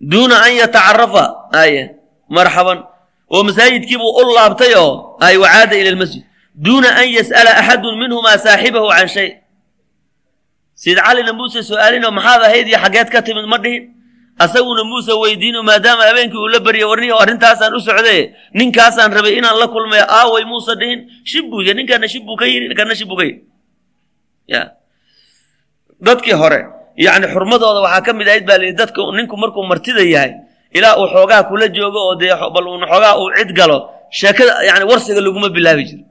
duuna 0.00 0.42
an 0.42 0.52
yatacarafa 0.52 1.24
aye 1.52 1.96
marxaban 2.28 2.84
oo 3.34 3.42
masaajidkiibuu 3.48 4.10
u 4.20 4.22
laabtay 4.36 4.72
oo 4.82 5.16
ay 5.26 5.36
wa 5.42 5.48
caada 5.54 5.74
ila 5.80 5.90
lmasjid 5.96 6.22
duuna 6.64 6.88
an 7.00 7.08
yas'ala 7.18 7.50
axadun 7.60 7.94
minhumaa 8.02 8.38
saaxibahu 8.38 8.88
can 8.96 9.08
shay. 9.08 9.28
Sayid 10.82 10.98
calina 11.06 11.32
muuse 11.32 11.60
su'aalinoo 11.70 12.10
maxaad 12.18 12.42
ahayd 12.48 12.66
iyo 12.68 12.78
xaggeed 12.84 13.08
ka 13.14 13.20
timid 13.26 13.46
ma 13.52 13.58
dhihin. 13.64 13.84
Asaguna 14.44 14.84
muuse 14.84 15.12
weydiino 15.22 15.62
maadaama 15.68 16.04
habeenkii 16.08 16.36
uu 16.44 16.48
la 16.54 16.60
baryay 16.60 16.84
warniyo 16.90 17.16
arrintaasaan 17.22 17.72
u 17.78 17.80
socday 17.80 18.20
ninkaasaan 18.58 19.12
rabay 19.16 19.34
inaan 19.40 19.56
la 19.62 19.66
kulmay 19.74 20.00
aaway 20.18 20.44
muuse 20.44 20.72
dhihin. 20.80 21.00
Shib 21.30 21.44
buu 21.50 21.60
yidhi 21.64 21.74
ninkaana 21.80 22.08
shib 22.12 22.22
buu 22.28 22.36
ka 22.40 22.44
yidhi 22.44 22.74
kana 22.78 22.94
shib 22.94 23.08
buu 23.08 23.16
ka 23.20 23.24
ya. 24.54 24.62
Dadkii 26.06 26.36
hore 26.42 26.60
yacni 26.96 27.26
xurmadooda 27.34 27.80
waxaa 27.86 28.04
ka 28.06 28.12
mid 28.12 28.28
ahayd 28.28 28.44
baa 28.48 28.58
layidhi 28.60 28.76
dadka 28.80 29.00
ninku 29.16 29.36
markuu 29.42 29.64
martida 29.70 30.02
yahay 30.14 30.32
ilaa 30.76 30.94
uu 31.00 31.06
xoogaa 31.14 31.42
kula 31.50 31.66
joogo 31.76 32.00
oo 32.08 32.14
dee 32.20 32.32
bal 32.54 32.64
uun 32.70 32.82
xoogaa 32.90 33.14
uu 33.20 33.28
cid 33.38 33.50
galo 33.58 33.78
sheekada 34.18 34.52
yani 34.68 34.84
warsiga 34.90 35.20
laguma 35.26 35.48
bilaabi 35.56 35.84
jiro 35.88 36.04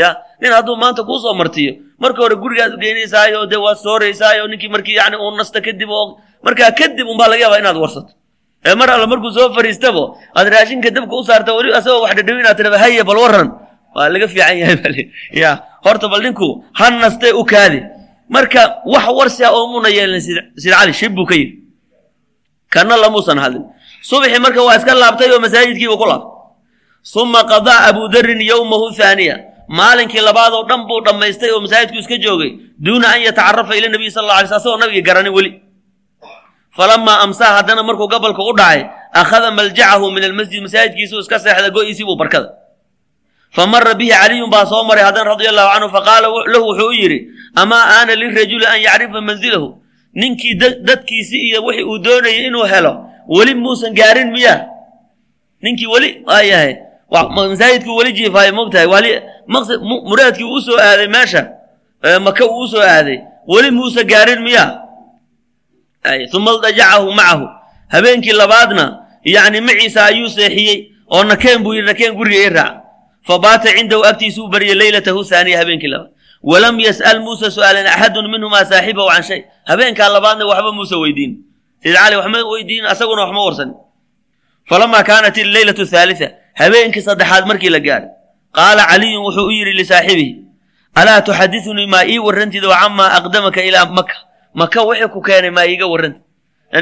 ya 0.00 0.08
nin 0.40 0.52
hadduu 0.56 0.76
maanta 0.82 1.02
kuusoo 1.08 1.34
martiyo 1.40 1.72
marka 2.02 2.18
hore 2.24 2.36
gurigaad 2.42 2.72
geynaysaayo 2.82 3.40
dee 3.50 3.60
waad 3.64 3.78
sooraysaayo 3.86 4.42
ninkii 4.50 4.68
markii 4.74 4.96
yani 5.00 5.16
uu 5.22 5.30
nasta 5.40 5.58
kadib 5.66 5.90
oo 5.98 6.06
markaa 6.46 6.70
kadib 6.80 7.06
unbaa 7.12 7.28
laga 7.32 7.42
yaabaa 7.44 7.60
inaad 7.64 7.78
warsato. 7.84 8.12
Ee 8.68 8.74
mar 8.80 8.88
alle 8.94 9.06
markuu 9.12 9.30
soo 9.36 9.48
fariistabo 9.56 10.02
aad 10.38 10.46
raashinka 10.54 10.90
dabka 10.96 11.14
u 11.20 11.22
saarta 11.28 11.50
weli 11.58 11.70
asagoo 11.78 12.02
wax 12.04 12.12
dhadhawi 12.18 12.40
inaad 12.42 12.56
tidhaba 12.58 12.78
haye 12.84 13.02
bal 13.08 13.18
warran. 13.24 13.48
Waa 13.94 14.08
laga 14.14 14.26
fiican 14.32 14.56
yahay 14.62 14.76
bal. 14.84 14.94
Ya 15.42 15.50
horta 15.84 16.06
bal 16.12 16.20
ninku 16.26 16.48
ha 16.78 16.86
nastee 16.90 17.32
u 17.40 17.42
kaadi. 17.52 17.80
Marka 18.34 18.60
wax 18.92 19.06
warsia 19.18 19.48
oo 19.56 19.64
muna 19.72 19.88
yeelin 19.96 20.20
sid 20.26 20.38
cali 20.74 20.92
shib 21.00 21.12
buu 21.16 21.26
ka 21.30 21.34
yidhi. 21.40 21.54
Kana 22.74 22.94
lamuusan 23.02 23.38
hadlin 23.44 23.64
subxi 24.08 24.38
marka 24.44 24.60
waa 24.66 24.76
iska 24.78 24.94
laabtay 25.02 25.30
oo 25.34 25.40
masaajidkiiba 25.46 25.96
ku 26.00 26.06
laabtay 26.10 26.32
suma 27.02 27.40
qadaa 27.52 27.80
abu 27.90 28.08
darin 28.14 28.40
yowmahu 28.50 28.86
haaniya 28.98 29.36
maalinkii 29.78 30.20
labaadoo 30.28 30.64
dhan 30.68 30.86
buu 30.88 31.00
dhammaystay 31.06 31.50
oo 31.54 31.60
masaajidku 31.64 31.98
iska 32.02 32.16
joogay 32.24 32.50
duuna 32.78 33.08
an 33.14 33.20
yatacarafa 33.26 33.72
ila 33.78 33.88
nabiy 33.88 34.10
sal 34.10 34.24
alla 34.24 34.34
alay 34.38 34.48
sl 34.48 34.54
asagoo 34.54 34.78
nabiga 34.78 35.02
garanin 35.08 35.32
weli. 35.34 35.50
Falamaa 36.76 37.18
amsaa 37.24 37.52
haddana 37.56 37.82
markuu 37.82 38.08
gobolka 38.08 38.42
u 38.44 38.52
dhacay 38.52 38.84
akhada 39.12 39.50
maljacahu 39.50 40.10
min 40.12 40.22
almasjid 40.24 40.60
masaajidkiisuu 40.62 41.20
iska 41.24 41.38
seexda 41.40 41.70
go-iisii 41.70 42.04
buu 42.04 42.16
barkada. 42.20 42.52
Fa 43.50 43.66
mara 43.66 43.94
bihi 43.94 44.10
caliyun 44.12 44.50
baa 44.50 44.66
soo 44.68 44.84
maray 44.84 45.04
haddana 45.04 45.30
radia 45.32 45.50
allahu 45.50 45.72
canhu 45.72 45.88
faqaala 45.96 46.28
lahu 46.52 46.64
wuxuu 46.68 46.88
u 46.92 46.92
yidhi 46.92 47.18
amaa 47.56 47.84
aana 47.96 48.14
lirajuli 48.14 48.66
an 48.66 48.78
yacrifa 48.80 49.20
manzilahu? 49.20 49.68
Ninkii 50.14 50.54
dadkiisii 50.88 51.42
iyo 51.48 51.64
wixii 51.64 51.84
uu 51.84 51.98
doonayay 51.98 52.46
inuu 52.46 52.64
helo 52.68 53.05
weli 53.28 53.54
muusan 53.54 53.94
gaarin 53.94 54.30
miya? 54.32 54.68
Ninkii 55.62 55.86
weli 55.86 56.22
waa 56.26 56.42
yahay 56.42 56.76
masaajidkuu 57.10 57.96
weli 57.96 58.12
jiifaayo 58.12 58.52
mogtahay 58.54 58.86
wali 58.86 59.20
muraadkii 60.08 60.44
uu 60.44 60.54
u 60.58 60.60
soo 60.60 60.78
aaday 60.78 61.06
meesha. 61.08 61.50
Maka 62.20 62.44
uu 62.46 62.58
u 62.60 62.68
soo 62.68 62.80
aaday. 62.82 63.18
Weli 63.48 63.70
muuse 63.70 64.04
gaarin 64.04 64.42
miya? 64.42 64.82
Uma 66.34 66.58
dajacahu 66.62 67.12
macahu. 67.12 67.48
Habeenkii 67.88 68.32
labaadna 68.32 69.06
yacni 69.24 69.60
maciisa 69.60 70.04
ayuu 70.06 70.28
seexiyey 70.28 70.90
oo 71.10 71.24
nakeen 71.24 71.62
buu 71.62 71.74
yidhi 71.74 71.86
nakeen 71.86 72.14
guriga 72.14 72.38
ii 72.42 72.48
raac. 72.50 72.74
Fabaata 73.26 73.70
cindahu 73.72 74.04
agtiisuu 74.04 74.48
baryay 74.48 74.74
leylatahu 74.74 75.24
haaniya 75.30 75.58
habeenkii 75.58 75.86
labaad. 75.88 76.10
Walam 76.42 76.78
yas'al 76.80 77.20
muuse 77.22 77.50
su'aalan 77.50 77.86
axadun 77.86 78.30
minhumaa 78.30 78.64
saaxibahu 78.64 79.08
can 79.10 79.22
shay. 79.22 79.44
Habeenkaa 79.64 80.08
labaadna 80.08 80.46
waxba 80.46 80.72
muuse 80.72 80.94
weydiin 80.94 81.32
sayid 81.82 81.96
cali 81.96 82.14
waxma 82.20 82.38
weydiin 82.52 82.84
asaguna 82.92 83.22
waxma 83.26 83.40
warsan. 83.46 83.70
Falamaa 84.68 85.02
kaanat 85.08 85.36
alleylatu 85.38 85.82
haalita 85.92 86.28
habeenkii 86.60 87.02
saddexaad 87.08 87.44
markii 87.50 87.70
la 87.70 87.80
gaadhay 87.86 88.10
qaala 88.56 88.82
caliyun 88.90 89.22
wuxuu 89.26 89.46
u 89.50 89.52
yidhi 89.58 89.72
lisaaxibihi 89.80 90.32
alaa 91.00 91.20
tuxadithnii 91.26 91.86
maa 91.94 92.04
ii 92.12 92.18
warrantida 92.26 92.66
wa 92.68 92.76
camaa 92.82 93.10
aqdamaka 93.18 93.60
ilaa 93.68 93.86
maka 93.98 94.16
maka 94.54 94.78
wixii 94.88 95.08
ku 95.14 95.20
keenay 95.26 95.50
maa 95.50 95.66
iiga 95.70 95.86
warranta 95.92 96.20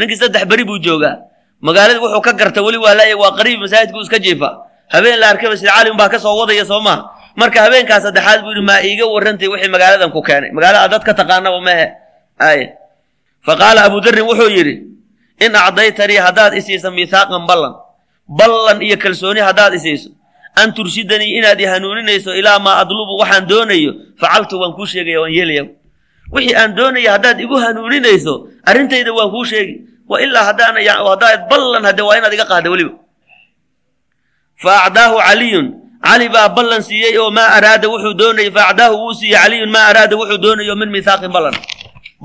ninkii 0.01 0.17
saddex 0.23 0.45
beri 0.51 0.65
buu 0.65 0.79
joogaa. 0.79 1.17
Magaalada 1.61 2.01
wuxuu 2.01 2.21
ka 2.27 2.33
garta 2.33 2.63
weli 2.63 2.79
waa 2.79 2.95
laaya 2.95 3.17
waa 3.17 3.33
qariib 3.39 3.61
masaajidku 3.65 4.01
iska 4.01 4.19
jiifa. 4.19 4.49
Habeen 4.93 5.19
la 5.21 5.29
arkaba 5.33 5.57
sid 5.57 5.69
cali 5.69 5.91
unbaa 5.91 6.09
ka 6.09 6.19
soo 6.19 6.37
wadaya 6.41 6.65
soo 6.65 6.81
maha 6.81 7.11
marka 7.37 7.61
habeenkaa 7.65 8.01
saddexaad 8.01 8.41
buu 8.45 8.51
yidhi 8.53 8.65
maa 8.71 8.81
iiga 8.85 9.05
warrantay 9.07 9.49
wixii 9.49 9.69
magaaladan 9.75 10.11
ku 10.15 10.23
keenay. 10.23 10.51
Magaalada 10.57 10.89
dad 10.89 11.03
ka 11.05 11.13
taqaanaba 11.15 11.61
mehe 11.61 11.87
ay 13.45 13.47
fa 13.47 13.53
qaala 13.57 13.85
abu 13.85 14.01
darin 14.01 14.25
wuxuu 14.25 14.51
yidhi 14.51 14.75
in 15.41 15.53
acdaytanii 15.55 16.17
haddaad 16.27 16.55
isiisa 16.57 16.91
miithaaqan 16.91 17.47
ballan 17.47 17.75
ballan 18.29 18.83
iyo 18.83 18.97
kalsooni 18.97 19.41
haddaad 19.41 19.75
isiiso 19.75 20.11
an 20.57 20.73
turshidanii 20.75 21.37
inaad 21.39 21.61
i 21.61 21.65
hanuuninayso 21.65 22.35
ilaa 22.35 22.59
maa 22.59 22.77
adlubu 22.83 23.19
waxaan 23.21 23.47
doonayo 23.47 23.93
facaltu 24.21 24.61
waan 24.61 24.73
kuu 24.73 24.87
sheegaya 24.87 25.21
waan 25.21 25.33
yeelaya 25.33 25.65
wixii 26.33 26.55
aan 26.57 26.75
doonaya 26.75 27.13
haddaad 27.13 27.41
igu 27.41 27.57
hanuuninayso 27.57 28.49
arrintayda 28.65 29.13
waan 29.13 29.31
kuu 29.31 29.45
sheegi 29.45 29.81
wa 30.09 30.23
ilaa 30.23 30.45
haddaan 30.45 30.77
haddaad 31.11 31.41
ballan 31.51 31.85
hadde 31.85 32.03
waa 32.03 32.17
inaad 32.19 32.33
iga 32.33 32.45
qaada 32.45 32.71
weliba. 32.71 32.95
Fa 34.63 34.85
acdaahu 34.87 35.19
caliyun. 35.19 35.67
Cali 36.05 36.29
baa 36.29 36.49
ballan 36.49 36.83
siiyey 36.83 37.19
oo 37.19 37.31
maa 37.31 37.49
araada 37.57 37.89
wuxuu 37.89 38.15
doonayay. 38.15 38.51
Fa 38.53 38.69
acdaahu 38.71 38.95
wuu 39.03 39.15
siiyey. 39.15 39.37
Caliyun 39.41 39.71
maa 39.71 39.87
araada 39.91 40.17
wuxuu 40.17 40.39
doonayo 40.39 40.77
min 40.77 40.89
miithaaqin 40.95 41.33
ballan 41.33 41.55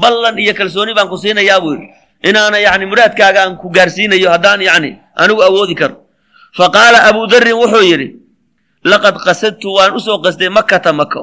ballan 0.01 0.35
iyo 0.43 0.53
kalsooni 0.59 0.93
baan 0.97 1.09
ku 1.11 1.17
siinayaa 1.17 1.59
buu 1.63 1.73
yidhi. 1.75 1.87
Inaana 2.29 2.57
yani 2.59 2.85
muraadkaaga 2.91 3.39
aan 3.43 3.57
ku 3.61 3.67
gaarsiinayo 3.75 4.29
haddaan 4.33 4.61
yani 4.61 4.91
anigu 5.21 5.41
awoodi 5.47 5.75
karo. 5.75 5.95
Fa 6.57 6.65
qaala 6.75 6.99
abu 7.09 7.21
darin 7.31 7.55
wuxuu 7.61 7.83
yidhi 7.91 8.07
laqad 8.91 9.15
qasadtu 9.25 9.67
waan 9.77 9.91
u 9.97 9.99
soo 9.99 10.17
qastay 10.23 10.49
makata 10.49 10.91
mako 10.93 11.21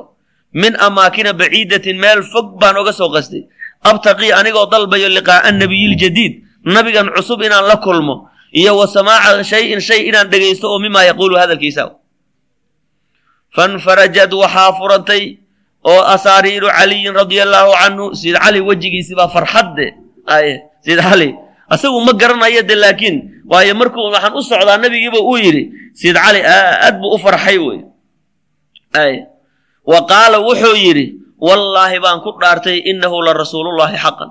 min 0.53 0.73
amaakina 0.87 1.33
baciidatin 1.41 1.97
meel 2.05 2.21
fog 2.33 2.47
baan 2.61 2.77
oga 2.81 2.93
soo 2.93 3.11
qastay 3.15 3.43
abtaqii 3.91 4.33
anigoo 4.39 4.67
dalbayo 4.73 5.09
liqaa'a 5.19 5.51
nabiyiljadiid 5.53 6.33
nabigan 6.75 7.09
cusub 7.17 7.41
inaan 7.47 7.65
la 7.71 7.77
kulmo 7.85 8.15
iyo 8.61 8.73
wa 8.79 8.87
samaaca 8.97 9.45
shayin 9.45 9.81
shay 9.89 10.01
inaan 10.09 10.29
dhegaysto 10.33 10.67
oo 10.73 10.79
mimaa 10.85 11.05
yaquulu 11.11 11.37
hadalkiisa. 11.41 11.83
Fanfarajad 13.57 14.33
waxaa 14.43 14.73
furantay 14.79 15.23
oo 15.91 16.03
asaariiru 16.15 16.69
caliyin 16.79 17.15
radia 17.15 17.43
allaahu 17.47 17.73
canhu 17.81 18.05
sid 18.21 18.35
cali 18.43 18.61
wejigiisibaa 18.61 19.29
farxadde. 19.35 19.87
Aye 20.27 20.55
sid 20.85 20.99
cali 20.99 21.31
asagu 21.71 21.99
ma 22.07 22.13
garanayo 22.21 22.63
de 22.63 22.75
laakiin 22.75 23.17
waayo 23.51 23.75
markuu 23.81 24.11
waxaan 24.11 24.35
u 24.35 24.43
socdaa 24.43 24.77
nabigiiba 24.83 25.19
uu 25.23 25.39
yidhi 25.39 25.63
sayid 25.95 26.17
cali 26.25 26.41
aad 26.43 26.95
buu 27.01 27.15
u 27.15 27.19
farxay 27.19 27.59
wey. 27.59 27.81
Ay 28.95 29.15
wa 29.87 29.99
qaala 30.11 30.39
wuxuu 30.43 30.75
yidhi 30.85 31.07
wallaahi 31.39 31.99
baan 32.05 32.19
ku 32.25 32.31
dhaartay 32.41 32.79
innahu 32.91 33.23
la 33.23 33.33
rasuulullaahi 33.33 33.97
xaqan. 34.05 34.31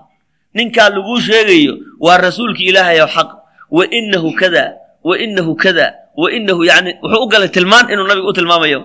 Ninkaa 0.55 0.89
laguu 0.95 1.19
sheegayo 1.19 1.73
waa 1.99 2.17
rasuulki 2.17 2.63
ilaahay 2.71 2.99
oo 3.03 3.07
xaq. 3.15 3.29
Wa 3.71 3.83
inahu 3.99 4.31
kada 4.39 4.65
wa 5.03 5.15
inahu 5.19 5.53
kada 5.55 5.87
wa 6.15 6.27
inahu 6.31 6.63
yani 6.63 6.91
wuxuu 7.03 7.23
u 7.23 7.27
galay 7.27 7.49
tilmaan 7.51 7.91
inuu 7.91 8.07
nabigu 8.07 8.27
u 8.31 8.33
tilmaamayo 8.33 8.81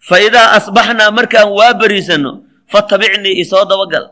fa 0.00 0.16
idaa 0.20 0.52
asbaxnaa 0.58 1.10
markaan 1.18 1.48
waa 1.58 1.72
beriisanno 1.80 2.32
fatabicnii 2.72 3.34
isoo 3.42 3.64
dabagal 3.70 4.04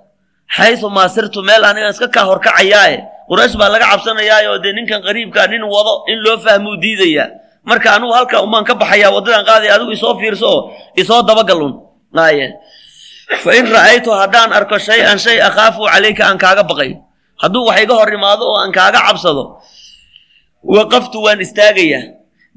xaysu 0.56 0.86
maa 0.90 1.08
sirtu 1.08 1.42
meel 1.42 1.64
anigan 1.64 1.90
iska 1.94 2.08
kaa 2.14 2.24
horkacayaae 2.30 2.96
quraysh 3.28 3.56
baa 3.60 3.68
laga 3.74 3.86
cabsanayaayo 3.92 4.58
dee 4.64 4.72
ninkan 4.76 5.00
qariibkaa 5.06 5.46
nin 5.52 5.62
wado 5.74 5.94
in 6.12 6.18
loo 6.24 6.36
fahmuu 6.44 6.76
diidayaa 6.82 7.28
marka 7.68 7.88
anugu 7.96 8.12
halka 8.18 8.36
umaan 8.46 8.64
ka 8.68 8.74
baxayaa 8.80 9.10
waddadan 9.16 9.44
qaaday 9.48 9.70
adigu 9.74 9.92
isoo 9.96 10.14
fiirso 10.20 10.46
oo 10.54 10.60
isoo 11.00 11.22
dabagal 11.28 11.58
un 11.66 11.72
aye 12.26 12.46
fa 13.42 13.50
in 13.58 13.66
ra'aytu 13.74 14.10
haddaan 14.20 14.52
arko 14.58 14.76
shay-an 14.78 15.18
shay 15.18 15.38
akhaafu 15.48 15.80
calayka 15.92 16.22
aan 16.28 16.38
kaaga 16.38 16.62
baqay 16.70 16.90
hadduu 17.42 17.64
wax 17.68 17.78
iga 17.84 17.94
hor 17.98 18.10
imaado 18.18 18.44
oo 18.50 18.56
aan 18.62 18.72
kaaga 18.78 19.00
cabsado 19.08 19.44
waqaftu 20.74 21.18
waan 21.24 21.40
istaagayaa 21.40 22.02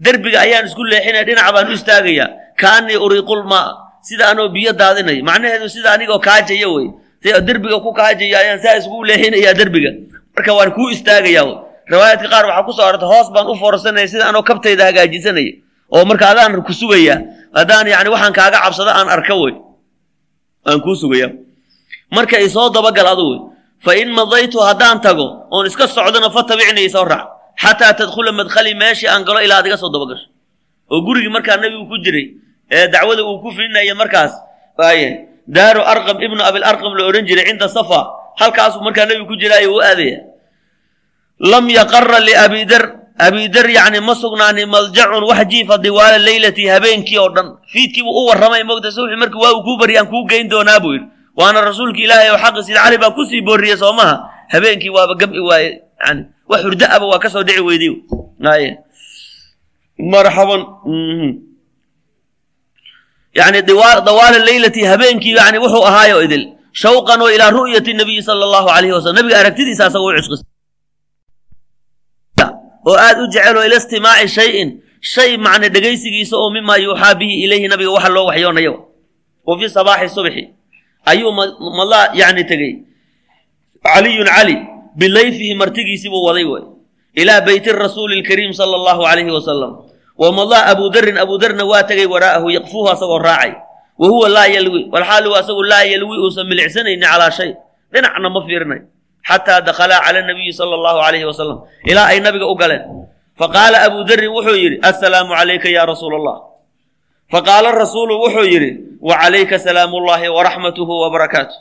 derbiga 0.06 0.40
ayaan 0.46 0.66
isku 0.70 0.84
leexinaya 0.84 1.24
dhinac 1.28 1.48
baan 1.56 1.68
u 1.72 1.74
istaagayaa 1.80 2.28
kaanii 2.62 2.98
uriiqul 3.06 3.44
maa 3.52 3.70
sida 4.08 4.24
anoo 4.32 4.50
biyo 4.56 4.72
daadinayo 4.82 5.24
macnaheedu 5.30 5.68
sida 5.76 5.90
anigoo 5.96 6.20
kaajaya 6.28 6.68
wey 6.76 6.88
derbiga 7.48 7.78
ku 7.86 7.90
kaajaya 8.00 8.38
ayaan 8.44 8.60
saa 8.64 8.76
iskugu 8.80 9.04
leexinayaa 9.10 9.54
derbiga. 9.60 9.92
Marka 10.36 10.52
waan 10.58 10.72
kuu 10.78 10.90
istaagayaa 10.96 11.46
riwaayaadka 11.92 12.28
qaar 12.34 12.46
waxaa 12.50 12.66
ku 12.68 12.72
soo 12.78 12.86
arortay 12.88 13.10
hoos 13.14 13.28
baan 13.36 13.48
u 13.52 13.56
foorsanaya 13.62 14.08
sida 14.08 14.24
anoo 14.30 14.44
kabtayda 14.50 14.84
hagaajisanaya 14.90 15.54
oo 15.96 16.04
marka 16.10 16.26
adaan 16.32 16.62
ku 16.68 16.74
sugayaa 16.82 17.18
haddaan 17.58 17.88
yani 17.94 18.10
waxaan 18.14 18.34
kaaga 18.40 18.58
cabsado 18.64 18.92
aan 19.00 19.10
arka 19.16 19.34
wey 19.44 19.54
aan 20.70 20.80
kuu 20.86 20.96
sugaya 21.02 21.28
marka 22.16 22.36
isoo 22.48 22.70
dabagal 22.76 23.08
adu 23.14 23.24
wey 23.32 23.40
fa 23.86 23.92
in 24.02 24.10
madaytu 24.20 24.58
haddaan 24.68 25.02
tago 25.06 25.28
oon 25.52 25.66
iska 25.70 25.88
socdona 25.88 26.30
fatabicnii 26.36 26.86
isoo 26.90 27.06
raac 27.12 27.28
xataa 27.64 27.94
tadkhula 28.00 28.32
madkhali 28.40 28.72
meeshii 28.82 29.10
aan 29.14 29.24
galo 29.28 29.40
ilaa 29.46 29.60
ad 29.62 29.68
iga 29.68 29.78
soo 29.82 29.90
dabagasho. 29.96 30.28
Oo 30.92 31.02
gurigii 31.06 31.32
markaa 31.36 31.58
nebigu 31.58 31.86
ku 31.92 31.98
jiray 32.06 32.26
ee 32.72 32.88
dacwada 32.88 33.24
uu 33.26 33.40
ku 33.42 33.52
filinaya 33.52 33.96
markaas. 33.96 34.34
Daaru 35.48 35.82
arqam 35.82 36.18
ibnu 36.22 36.42
abilarqam 36.44 36.92
la 36.98 37.04
odhan 37.08 37.26
jiray 37.26 37.46
cinda 37.48 37.68
safa 37.72 38.00
halkaasuu 38.40 38.82
markaa 38.84 39.06
nebigu 39.08 39.28
ku 39.32 39.36
jiraayo 39.40 39.74
u 39.76 39.80
aadaya. 39.82 40.20
Lam 41.40 41.70
yaqara 41.70 42.20
liabidar 42.20 42.84
abidar 43.18 43.66
yacni 43.70 44.00
ma 44.04 44.14
sugnaani 44.16 44.66
maljacun 44.68 45.24
wax 45.30 45.48
jiifa 45.48 45.78
diwaala 45.80 46.18
leylatii 46.20 46.68
habeenkii 46.68 47.18
oo 47.18 47.30
dhan. 47.36 47.48
Fiidkiibuu 47.72 48.12
u 48.12 48.28
warramay 48.28 48.64
mogta 48.68 48.92
subxi 48.92 49.16
markii 49.16 49.40
waa 49.42 49.54
uu 49.56 49.64
kuu 49.64 49.78
bari 49.80 49.98
aan 49.98 50.08
kuu 50.12 50.26
geyn 50.28 50.50
doonaa 50.50 50.80
buu 50.84 50.94
yidhi. 50.94 51.06
Waana 51.38 51.62
rasuulki 51.62 52.04
ilaahay 52.04 52.30
oo 52.36 52.38
xaqi 52.44 52.62
sida 52.68 52.84
cali 52.84 52.98
baa 52.98 53.12
ku 53.16 53.24
sii 53.26 53.42
boorriyey 53.42 53.78
soo 53.78 53.94
maha 53.94 54.30
habeenkii 54.52 54.90
waaba 54.92 55.16
gabi 55.16 55.40
waaye 55.40 55.82
yani 56.06 56.26
wax 56.50 56.62
hurdo 56.66 56.86
aba 56.90 57.06
waa 57.08 57.20
ka 57.24 57.30
soo 57.30 57.44
dhici 57.48 57.62
weydiy 57.62 57.94
aye 58.54 58.78
marxaban 59.98 60.62
yani 63.40 63.60
dawaala 64.08 64.40
leylati 64.50 64.82
habeenkii 64.92 65.36
yani 65.42 65.58
wuxuu 65.64 65.84
ahaayo 65.90 66.18
idil. 66.26 66.44
Shawqan 66.82 67.22
oo 67.22 67.30
ilaa 67.36 67.52
ru'yati 67.58 67.94
nabiyi 67.94 68.22
sala 68.28 68.44
allahu 68.48 68.70
alayhi 68.76 68.94
wasalam 68.98 69.16
nabiga 69.20 69.38
aragtidiisa 69.42 69.84
asagoo 69.90 70.12
u 70.14 70.18
cusqis 70.18 70.42
oo 72.90 72.96
aad 73.06 73.18
u 73.24 73.26
jecel 73.34 73.56
oo 73.58 73.66
ila 73.68 73.78
istimaaci 73.82 74.28
shayin. 74.38 74.70
Shay 75.14 75.32
macne 75.46 75.68
dhegaysigiisa 75.76 76.36
oo 76.38 76.50
mimaa 76.56 76.78
yuuxaa 76.86 77.16
bihi 77.20 77.34
ilayhi 77.46 77.68
nabiga 77.72 77.92
waxa 77.98 78.10
loo 78.16 78.26
waxyoonayo. 78.30 78.74
Wa 79.48 79.54
fi 79.60 79.66
sabaaxi 79.78 80.10
subxi 80.16 80.44
ayuu 81.12 81.32
mala 81.78 82.00
yani 82.20 82.44
tegey. 82.50 82.74
Caliyun 83.86 84.28
cali 84.36 84.56
bilayfihi 85.00 85.54
martigiisii 85.62 86.10
buu 86.10 86.24
waday 86.28 86.44
wey 86.44 86.64
ilaa 87.22 87.42
beyti 87.42 87.72
rasuuli 87.72 88.22
lkariim 88.22 88.54
sala 88.54 88.76
allahu 88.80 89.02
alayhi 89.12 89.32
wasalam 89.38 89.72
wa 90.18 90.28
madaa 90.34 90.68
abu 90.74 90.90
darin 90.90 91.18
abu 91.18 91.38
waa 91.38 91.84
tegay 91.84 92.06
waraa'ahu 92.06 92.50
yaqfuhu 92.50 92.90
asagoo 92.90 93.22
raacay. 93.22 93.54
Wa 93.98 94.08
huwa 94.08 94.30
laa 94.30 94.46
yalwi 94.46 94.90
walxaalu 94.94 95.36
asagu 95.36 95.64
laa 95.64 95.86
yalwi 95.86 96.18
uusan 96.22 96.46
milicsanayni 96.48 97.02
calaa 97.02 97.32
shay. 97.32 97.54
Dhinacna 97.94 98.30
ma 98.30 98.42
fiirinay 98.46 98.82
xataa 99.26 99.62
dakhalaa 99.62 100.02
cala 100.06 100.22
nabiyi 100.22 100.54
sala 100.54 100.76
allahu 100.78 101.00
alayhi 101.02 101.26
wasalam 101.26 101.66
ilaa 101.86 102.14
ay 102.14 102.20
nabiga 102.20 102.46
u 102.46 102.56
galeen. 102.56 102.84
Faqaala 103.38 103.86
abu 103.86 104.04
darin 104.04 104.34
wuxuu 104.34 104.58
yidhi 104.58 104.78
assalaamu 104.82 105.34
calayka 105.38 105.70
ya 105.70 105.86
rasuul 105.86 106.18
allah 106.18 106.58
faqaala 107.32 107.76
rasuulu 107.76 108.24
wuxuu 108.24 108.48
yidhi 108.48 108.72
wa 109.02 109.20
calayka 109.20 109.60
salaamu 109.60 110.00
llahi 110.00 110.32
waraxmatuhu 110.32 110.90
wabarakaatuh 111.04 111.60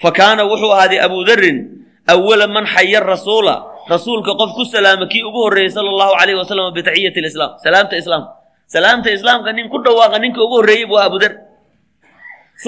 fakaana 0.00 0.48
wuxuu 0.48 0.72
ahaaday 0.72 1.00
abu 1.00 1.20
darin 1.28 1.86
awala 2.08 2.48
man 2.48 2.64
xaya 2.66 3.04
rasuula 3.04 3.73
rasuulka 3.92 4.32
qof 4.40 4.50
ku 4.56 4.64
salaama 4.64 5.06
kii 5.12 5.22
ugu 5.28 5.38
horreeyey 5.44 5.70
sala 5.70 5.88
allahu 5.94 6.12
calayhi 6.18 6.38
wasalam 6.42 6.72
bitaxiyati 6.76 7.20
lislaam 7.26 7.52
salaamta 7.64 7.94
islaamka 8.00 8.30
salaamta 8.66 9.08
islaamka 9.16 9.50
nin 9.52 9.68
ku 9.72 9.78
dhawaaqa 9.84 10.16
ninka 10.24 10.40
ugu 10.44 10.54
horreeyey 10.60 10.86
buu 10.90 10.98
abudar 11.00 11.32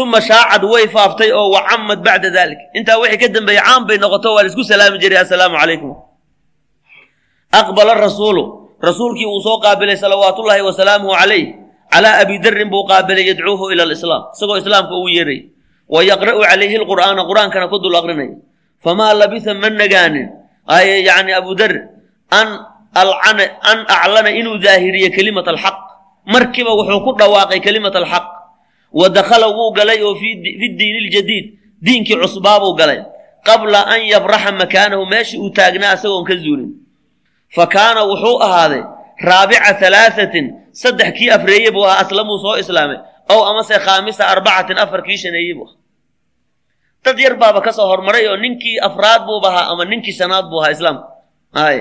uma 0.02 0.20
shaacad 0.20 0.62
way 0.72 0.84
faaftay 0.92 1.30
oo 1.32 1.48
wacamad 1.56 1.98
bacda 2.06 2.28
dalik 2.30 2.58
intaa 2.78 2.98
wixii 3.00 3.18
ka 3.22 3.28
dambeeyey 3.32 3.62
caan 3.64 3.82
bay 3.88 3.96
noqoto 3.98 4.34
waa 4.34 4.42
la 4.44 4.48
isku 4.52 4.64
salaami 4.64 4.98
jiray 5.02 5.18
assalaamu 5.24 5.56
calaykum 5.56 5.92
aqbala 7.52 7.94
rasuulu. 7.96 8.44
Rasuulkii 8.82 9.24
uu 9.26 9.40
soo 9.40 9.56
qaabilay 9.64 9.96
salawaatullaahi 9.96 10.60
wasalaamuhu 10.68 11.16
calayh 11.16 11.44
calaa 11.92 12.20
abi 12.20 12.36
darin 12.44 12.68
buu 12.68 12.84
qaabilay 12.84 13.24
yadcuuhu 13.32 13.72
ila 13.72 13.82
alislaam. 13.88 14.22
Isagoo 14.36 14.56
islaamka 14.60 14.92
ugu 14.92 15.08
yeeray. 15.16 15.40
Wa 15.88 16.04
yaqra'u 16.04 16.44
calayhi 16.44 16.76
lqur'aana 16.84 17.24
qur'aankana 17.24 17.72
ku 17.72 17.78
dul 17.80 17.96
aqrinaya. 17.96 18.36
Famaa 18.84 19.14
labisa 19.16 19.54
ma 19.56 19.70
nagaanin 19.72 20.28
yani 20.68 21.32
abu 21.34 21.54
dar 21.54 21.72
an 22.30 22.48
an 22.94 23.78
aclana 23.88 24.30
inuu 24.30 24.58
daahiriye 24.58 25.10
kelimat 25.10 25.46
alxaq 25.48 25.76
markiiba 26.26 26.70
wuxuu 26.74 27.00
ku 27.04 27.10
dhawaaqay 27.18 27.60
kelimat 27.60 27.94
alxaq 27.96 28.24
wa 28.92 29.08
dakhala 29.08 29.48
wuu 29.48 29.70
galay 29.72 30.02
oo 30.02 30.14
fi 30.14 30.34
diini 30.78 31.00
ljadiid 31.10 31.46
diinkii 31.82 32.16
cusbaabuu 32.22 32.74
galay. 32.74 33.00
Qabla 33.46 33.80
an 33.94 34.00
yabraxa 34.02 34.50
makaanahu 34.52 35.06
meeshii 35.06 35.38
uu 35.38 35.50
taagnaa 35.50 35.94
isagoon 35.94 36.24
ka 36.24 36.34
zuulin. 36.36 36.70
Fa 37.54 37.66
kaana 37.66 38.02
wuxuu 38.10 38.42
ahaaday 38.42 38.82
raabica 39.22 39.70
halaahatin 39.80 40.46
saddex 40.72 41.12
kii 41.18 41.30
afreeye 41.30 41.70
buu 41.70 41.84
ahaa 41.86 42.00
aslamuu 42.02 42.38
soo 42.42 42.56
islaamay. 42.58 42.98
Ow 43.30 43.40
amase 43.50 43.78
khaamisa 43.78 44.26
arbacatin 44.34 44.78
afar 44.78 45.02
kii 45.06 45.16
shaneeye 45.16 45.54
buu 45.54 45.68
ahaa 45.68 45.78
dad 47.06 47.18
yar 47.24 47.34
baaba 47.42 47.60
ka 47.66 47.70
soo 47.72 47.86
hormaray 47.92 48.26
oo 48.28 48.36
ninkii 48.44 48.78
afraad 48.88 49.22
buuba 49.28 49.48
ahaa 49.52 49.66
ama 49.72 49.84
ninkii 49.86 50.12
shanaad 50.18 50.44
buu 50.50 50.60
ahaa 50.62 50.74
islaamka 50.76 51.06
ay 51.54 51.78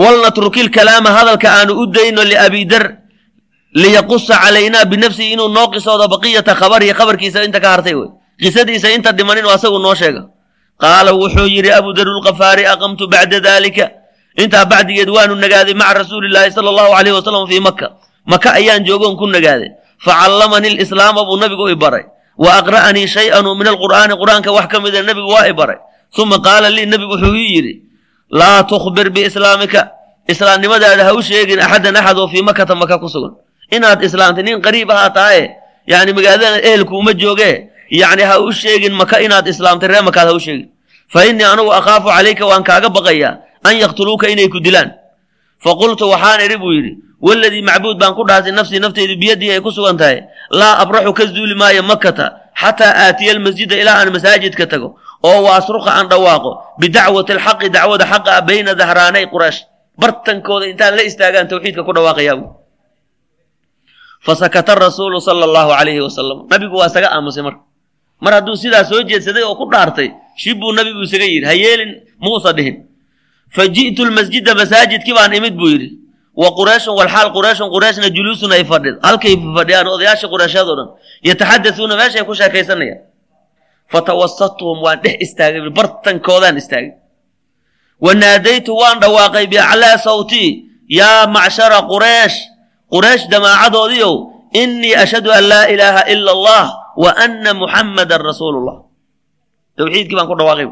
walnatruki 0.00 0.62
lkalaama 0.68 1.10
hadalka 1.18 1.48
aanu 1.56 1.72
u 1.82 1.84
dayno 1.96 2.20
liabi 2.24 2.64
dar 2.72 2.84
liyaqusa 3.82 4.34
calaynaa 4.44 4.84
binafsihi 4.92 5.32
inuu 5.34 5.48
noo 5.48 5.68
qisoodo 5.72 6.04
baqiyata 6.12 6.52
khabarihi 6.60 6.92
khabarkiisa 6.98 7.44
inta 7.48 7.60
ka 7.60 7.68
hartay 7.74 7.94
wey. 7.94 8.08
Qisadiisa 8.40 8.88
inta 8.96 9.12
dhimanin 9.16 9.44
oo 9.48 9.52
asagu 9.56 9.78
noo 9.80 9.94
sheega. 9.94 10.22
Qaala 10.82 11.10
wuxuu 11.16 11.48
yidhi 11.48 11.70
abu 11.72 11.92
dar 11.96 12.06
lkafaari 12.18 12.64
aqamtu 12.72 13.04
bacda 13.12 13.40
dalika 13.40 13.86
intaa 14.42 14.64
bacdigeed 14.72 15.08
waanu 15.08 15.34
nagaaday 15.34 15.74
maca 15.74 15.94
rasuuli 16.04 16.28
llaahi 16.34 16.52
sala 16.56 16.68
allahu 16.72 16.92
alayh 16.98 17.12
wasalam 17.16 17.48
fii 17.48 17.60
maka 17.68 17.86
maka 18.32 18.48
ayaan 18.60 18.84
joogoon 18.84 19.16
ku 19.16 19.26
nagaaday. 19.26 19.70
Facallamani 20.04 20.68
lislaama 20.76 21.24
buu 21.24 21.36
nabigu 21.40 21.68
i 21.72 21.76
baray 21.76 22.04
wa 22.38 22.50
aqra'anii 22.60 23.06
shay-an 23.08 23.44
min 23.58 23.66
alqur'aani 23.72 24.14
qur'aanka 24.22 24.50
wax 24.56 24.66
ka 24.72 24.80
mida 24.80 25.02
nebigu 25.02 25.28
waa 25.34 25.46
i 25.48 25.52
baray 25.52 25.78
uma 26.18 26.38
qaala 26.46 26.68
lii 26.70 26.86
nebigu 26.86 27.12
wuxuu 27.16 27.34
ii 27.34 27.50
yidhi 27.56 27.74
laa 28.30 28.62
tukhbir 28.64 29.10
biislaamika 29.10 29.90
islaamnimadaada 30.28 31.04
ha 31.04 31.12
u 31.14 31.22
sheegin 31.22 31.60
axadan 31.60 31.96
axad 31.96 32.18
oo 32.18 32.28
fii 32.28 32.42
makata 32.42 32.74
maka 32.74 32.98
ku 32.98 33.08
sugan 33.08 33.32
inaad 33.70 34.00
islaamtay 34.08 34.42
nin 34.44 34.60
qariib 34.66 34.90
ahaa 34.90 35.10
tahaye 35.10 35.44
yani 35.86 36.12
magaalada 36.12 36.60
ehelkuuma 36.68 37.12
joogee 37.14 37.70
yani 37.90 38.22
ha 38.22 38.40
u 38.40 38.52
sheegin 38.52 38.92
maka 39.00 39.20
inaad 39.26 39.46
islaamtay 39.48 39.88
ree 39.88 40.00
makaad 40.08 40.28
ha 40.28 40.34
u 40.34 40.40
sheegin 40.40 40.68
fa 41.12 41.24
innii 41.28 41.44
anugu 41.52 41.70
akhaafu 41.80 42.08
calayka 42.16 42.44
waan 42.50 42.62
kaaga 42.68 42.88
baqayaa 42.96 43.34
an 43.68 43.74
yaqtuluuka 43.82 44.26
inay 44.28 44.48
ku 44.48 44.58
dilaan 44.60 44.90
faqultu 45.64 46.04
waxaan 46.12 46.40
idhi 46.46 46.56
buu 46.62 46.72
yidhi 46.76 46.92
waladii 47.20 47.62
macbuud 47.68 47.96
baan 48.00 48.14
ku 48.14 48.22
dhaartay 48.28 48.52
nafsii 48.52 48.78
nafteydu 48.84 49.14
biyadii 49.22 49.50
ay 49.56 49.60
ku 49.64 49.70
sugan 49.72 49.96
tahay 49.96 50.24
laa 50.50 50.78
abraxu 50.84 51.12
ka 51.18 51.24
zuuli 51.26 51.54
maayo 51.54 51.82
makata 51.82 52.26
xataa 52.60 52.92
aatiya 53.08 53.32
almasjida 53.36 53.76
ilaa 53.82 53.96
aan 54.00 54.10
masaajidka 54.16 54.66
tago 54.66 54.88
oo 55.24 55.38
wa 55.44 55.56
asruqa 55.56 55.90
aan 55.96 56.08
dhawaaqo 56.12 56.50
bidacwati 56.80 57.32
alxaqi 57.36 57.68
dacwada 57.76 58.04
xaqa 58.12 58.30
ah 58.36 58.42
bayna 58.48 58.74
dahraanay 58.80 59.24
quraysh 59.32 59.60
bartankooda 60.00 60.66
intaan 60.72 60.92
la 60.96 61.02
istaagaan 61.08 61.48
tawxiidka 61.48 61.82
ku 61.88 61.92
dhawaaqayaa 61.96 62.36
fasakata 64.26 64.74
rasuulu 64.74 65.20
sala 65.20 65.44
allahu 65.48 65.70
calayhi 65.78 66.00
wasalam 66.00 66.38
nabigu 66.50 66.74
waa 66.76 66.86
isaga 66.90 67.08
aamusay 67.16 67.42
marka 67.46 67.60
mar 68.20 68.32
hadduu 68.36 68.56
sidaa 68.62 68.84
soo 68.84 69.02
jeedsaday 69.08 69.42
oo 69.44 69.54
ku 69.60 69.64
dhaartay 69.72 70.08
shib 70.36 70.58
buu 70.60 70.72
nabigu 70.72 71.00
isaga 71.08 71.24
yidhi 71.24 71.46
ha 71.46 71.52
yeelin 71.54 71.92
muusa 72.20 72.52
dhihin 72.56 72.76
fa 73.56 73.62
ji'tu 73.68 74.04
lmasjida 74.08 74.52
masaajidkii 74.60 75.14
baan 75.18 75.32
imid 75.38 75.54
buu 75.60 75.68
yidhi 75.74 75.88
wa 76.36 76.48
qurayshun 76.58 76.94
walxaal 77.00 77.28
qurayshun 77.36 77.68
qurayshna 77.74 78.08
juluusun 78.16 78.52
ay 78.52 78.64
fadhid 78.64 78.96
halkay 79.02 79.34
fadhiyaan 79.56 79.86
odayaasha 79.94 80.26
qurayshyad 80.32 80.66
oo 80.68 80.76
dhan 80.78 80.88
yataxadasuuna 81.28 81.94
meeshay 82.00 82.22
ku 82.28 82.34
sheekaysanayaan 82.36 83.00
fatawasatuhum 83.92 84.78
waan 84.84 84.98
dhex 85.04 85.16
istaagay 85.24 85.62
bartankoodaan 85.70 86.56
istaagay. 86.58 86.92
Wa 88.02 88.12
naadaytu 88.14 88.74
waan 88.76 88.98
dhawaaqay 89.00 89.46
biaclaa 89.46 89.96
sawtii 89.98 90.68
yaa 90.90 91.26
macshara 91.30 91.80
quraysh. 91.86 92.36
Quraysh 92.92 93.24
jamaacadoodiiow 93.32 94.14
innii 94.52 94.94
ashhadu 94.94 95.30
an 95.32 95.44
laa 95.48 95.66
ilaaha 95.72 96.02
ila 96.12 96.30
allah 96.36 96.64
wa 96.96 97.10
anna 97.16 97.54
muxammadan 97.54 98.20
rasuulu 98.20 98.58
llah 98.66 98.78
towxiidkii 99.78 100.16
baan 100.18 100.28
ku 100.28 100.34
dhawaaqay. 100.36 100.66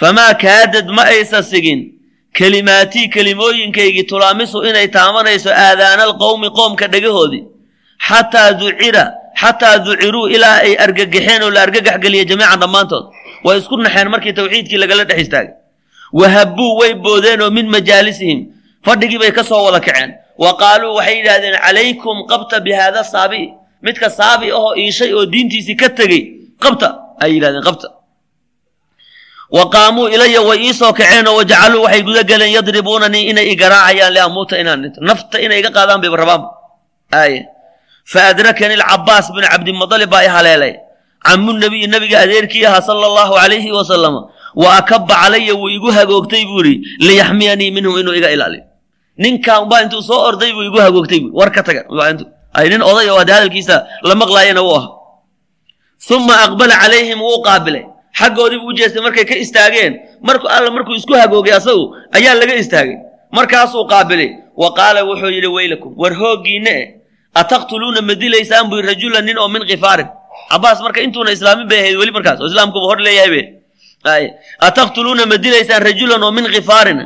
Famaa 0.00 0.34
kaadad 0.40 0.86
ma 0.96 1.02
aysa 1.10 1.42
sigin 1.42 1.95
kelimaatii 2.38 3.08
kelimooyinkaygii 3.14 4.04
tulaamisu 4.10 4.58
inay 4.68 4.88
taamanayso 4.96 5.50
aadaana 5.66 6.02
alqowmi 6.08 6.48
qoomka 6.58 6.86
dhegahoodii. 6.94 7.44
Xataa 8.08 8.50
ducira 8.60 9.04
xataa 9.40 9.76
duciruu 9.86 10.26
ilaa 10.36 10.56
ay 10.66 10.74
argagaxeen 10.84 11.42
oo 11.42 11.50
la 11.56 11.60
argagax 11.66 11.96
geliya 12.04 12.24
jamiican 12.30 12.60
dhammaantood. 12.62 13.04
Way 13.44 13.58
isku 13.60 13.76
naxeen 13.76 14.08
markii 14.14 14.32
towxiidkii 14.38 14.78
lagala 14.82 15.04
dhex 15.08 15.18
istaagay. 15.24 15.52
Wahabbuu 16.20 16.72
way 16.80 16.92
boodeen 17.04 17.40
oo 17.42 17.50
min 17.58 17.66
majaalisihim 17.76 18.38
fadhigii 18.86 19.18
bay 19.22 19.32
ka 19.38 19.42
soo 19.50 19.62
wada 19.66 19.80
kaceen. 19.86 20.10
Wa 20.42 20.50
qaaluu 20.60 20.92
waxay 20.98 21.16
yidhaahdeen 21.20 21.56
calaykum 21.64 22.16
qabta 22.30 22.56
bi 22.64 22.72
haada 22.78 23.04
saabi 23.12 23.42
midka 23.86 24.10
saabi 24.18 24.50
ahoo 24.56 24.74
iishay 24.82 25.10
oo 25.18 25.26
diintiisii 25.32 25.76
ka 25.82 25.88
tegey 25.98 26.22
qabta 26.64 26.88
ay 27.22 27.30
yidhahdeen 27.36 27.64
qabta 27.68 27.88
wa 29.50 29.64
qaamuu 29.70 30.08
ilaya 30.08 30.40
way 30.42 30.58
ii 30.66 30.74
soo 30.74 30.92
kaceen 30.92 31.26
oo 31.28 31.36
wajacaluu 31.40 31.82
waxay 31.86 32.02
guda 32.02 32.22
geleen 32.22 32.52
yadribuunanii 32.56 33.24
inay 33.30 33.46
i 33.52 33.56
garaacayaan 33.56 34.12
liamuuta 34.12 34.58
inaan 34.58 34.82
dhinto 34.82 35.00
nafta 35.00 35.38
inay 35.40 35.58
iga 35.62 35.70
qaadaan 35.70 36.00
bayba 36.02 36.16
rabaanba 36.22 36.48
aaye 37.14 37.46
fa 38.04 38.20
adrakani 38.30 38.74
alcabaas 38.74 39.26
binu 39.34 39.46
cabdimadalib 39.52 40.10
baa 40.10 40.24
i 40.26 40.30
haleelay 40.36 40.74
camu 41.26 41.52
nabiyi 41.62 41.86
nabiga 41.86 42.16
adeerkii 42.26 42.64
ahaa 42.66 42.82
sala 42.82 43.06
allahu 43.10 43.34
calayhi 43.38 43.70
wasalama 43.78 44.20
wa 44.62 44.68
akaba 44.80 45.14
calaya 45.22 45.54
wuu 45.54 45.68
igu 45.76 45.88
hagoogtay 45.96 46.42
buu 46.50 46.62
yidhi 46.66 46.82
liyaxmiyanii 47.06 47.70
minhum 47.76 47.94
inuu 48.00 48.14
iga 48.18 48.30
ilaaliyo 48.34 48.64
ninkan 49.22 49.64
baa 49.70 49.82
intuu 49.86 50.02
soo 50.02 50.20
orday 50.28 50.50
buu 50.56 50.62
igu 50.68 50.78
hagoogtay 50.84 51.20
buu 51.22 51.32
war 51.38 51.50
ka 51.54 51.62
taga 51.62 51.82
nin 52.70 52.82
oday 52.82 53.06
oo 53.10 53.18
hadde 53.20 53.32
hadalkiisa 53.36 53.76
la 54.08 54.14
maqlaayana 54.22 54.62
wuu 54.66 54.76
aha 54.80 54.88
uma 56.16 56.34
aqbala 56.46 56.74
calayhim 56.82 57.18
wuu 57.26 57.42
qaabilay 57.46 57.84
xaggoodii 58.18 58.58
buu 58.62 58.70
u 58.72 58.76
jeestay 58.78 59.02
markay 59.02 59.24
ka 59.24 59.34
istaageen. 59.44 59.92
Marku 60.22 60.46
alla 60.48 60.70
markuu 60.70 60.94
isku 60.94 61.14
hagoogay 61.14 61.52
asagu 61.52 61.84
ayaa 62.16 62.34
laga 62.40 62.54
istaagay. 62.54 62.96
Markaasuu 63.32 63.84
qaabilay. 63.92 64.30
Wa 64.56 64.72
qaala 64.78 65.04
wuxuu 65.04 65.30
yidhi 65.36 65.46
weylakum 65.56 65.92
war 66.00 66.14
hooggiinne 66.14 66.70
e 66.80 66.84
ataqtuluuna 67.34 68.00
ma 68.02 68.14
dilaysaan? 68.14 68.68
Buu 68.70 68.80
rajulan 68.80 69.24
nin 69.24 69.38
oo 69.38 69.48
min 69.48 69.62
khifaarin. 69.68 70.08
Cabaas 70.50 70.80
marka 70.80 71.00
intuuna 71.00 71.30
islaamin 71.36 71.68
bay 71.68 71.78
ahayd 71.80 71.96
weli 72.00 72.12
markaas 72.12 72.40
oo 72.40 72.46
islaamkuba 72.48 72.86
hor 72.88 72.98
leeyahay 73.00 73.30
be 73.30 73.42
ataqtuluuna 74.68 75.26
ma 75.26 75.36
dilaysaan 75.36 75.82
rajulan 75.82 76.22
oo 76.22 76.32
min 76.32 76.46
khifaarin? 76.48 77.00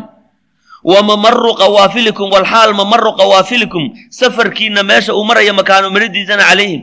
Wa 0.84 1.02
mamaru 1.02 1.54
qawaafilikum 1.60 2.30
walxaal 2.32 2.72
mamaru 2.74 3.12
qawaafilikum 3.20 3.90
safarkiina 4.10 4.82
meesha 4.82 5.14
uu 5.14 5.24
maraya 5.24 5.52
makaano 5.52 5.90
maridiisana 5.90 6.44
calayhim. 6.48 6.82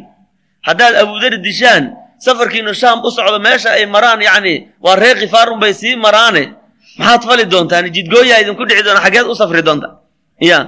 Haddaad 0.68 0.96
abudari 1.02 1.38
dishaan 1.42 1.96
safarkiinu 2.20 2.74
shaam 2.74 3.00
u 3.06 3.10
socdo 3.12 3.40
meesha 3.40 3.70
ay 3.78 3.86
maraan 3.86 4.22
yacni 4.22 4.68
waa 4.82 4.96
reer 4.96 5.18
khifaarun 5.18 5.60
bay 5.60 5.74
sii 5.74 5.96
maraane. 5.96 6.54
Maxaad 6.98 7.22
fali 7.30 7.46
doontaan? 7.46 7.86
Jidgooyaa 7.96 8.42
idinku 8.42 8.66
dhici 8.66 8.84
doona 8.84 9.02
xaggeed 9.06 9.28
u 9.28 9.36
safri 9.36 9.62
doonta. 9.62 9.88
Ya 10.42 10.60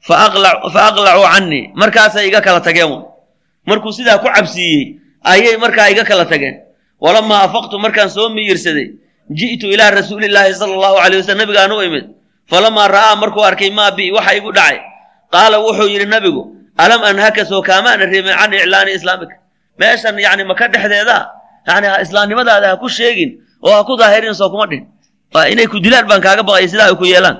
fa 0.00 0.14
aqlacuu 0.26 1.24
canii 1.32 1.70
markaasay 1.74 2.28
iga 2.28 2.40
kala 2.40 2.60
tageen 2.60 2.88
w 2.90 2.96
markuu 3.66 3.92
sidaa 3.92 4.18
ku 4.18 4.26
cabsiiyey 4.26 4.98
ayay 5.24 5.56
markaa 5.56 5.88
iga 5.92 6.04
kala 6.04 6.24
tageen. 6.24 6.54
Walamaa 7.00 7.42
afaqtu 7.46 7.78
markaan 7.78 8.10
soo 8.10 8.28
miyirsaday 8.28 8.88
ji'tu 9.30 9.66
ilaa 9.74 9.90
rasuulillaahi 9.90 10.54
sala 10.54 10.74
allahu 10.78 10.96
calay 11.02 11.18
wasalm 11.20 11.38
nabigaan 11.38 11.72
u 11.72 11.82
imid. 11.82 12.04
Falamaa 12.50 12.88
ra'aa 12.88 13.16
markuu 13.22 13.44
arkay 13.44 13.70
maa 13.70 13.90
bi 13.90 14.10
waxa 14.12 14.32
igu 14.34 14.52
dhacay. 14.52 14.78
Qaala 15.32 15.56
wuxuu 15.60 15.88
yidhi 15.88 16.06
nabigu 16.06 16.42
alam 16.78 17.02
anhaka 17.04 17.44
soo 17.44 17.62
kaamaana 17.62 18.04
reebin 18.08 18.32
can 18.32 18.52
iclaani 18.52 18.92
islaamika 18.98 19.36
meeshan 19.80 20.14
yani 20.26 20.42
maka 20.50 20.64
dhexdeeda? 20.74 21.18
Yani 21.68 21.86
islaamnimadaada 22.04 22.66
ha 22.72 22.76
ku 22.82 22.88
sheegin 22.98 23.30
oo 23.64 23.72
ha 23.76 23.82
ku 23.88 23.96
daahirin 24.00 24.34
soo 24.40 24.50
kuma 24.52 24.66
dhin 24.70 24.82
inay 25.52 25.66
ku 25.72 25.76
dilaan 25.84 26.06
baan 26.10 26.20
kaaga 26.26 26.42
baqaya 26.48 26.68
sidaa 26.72 26.88
ay 26.90 26.96
ku 27.00 27.04
yeelaan. 27.12 27.36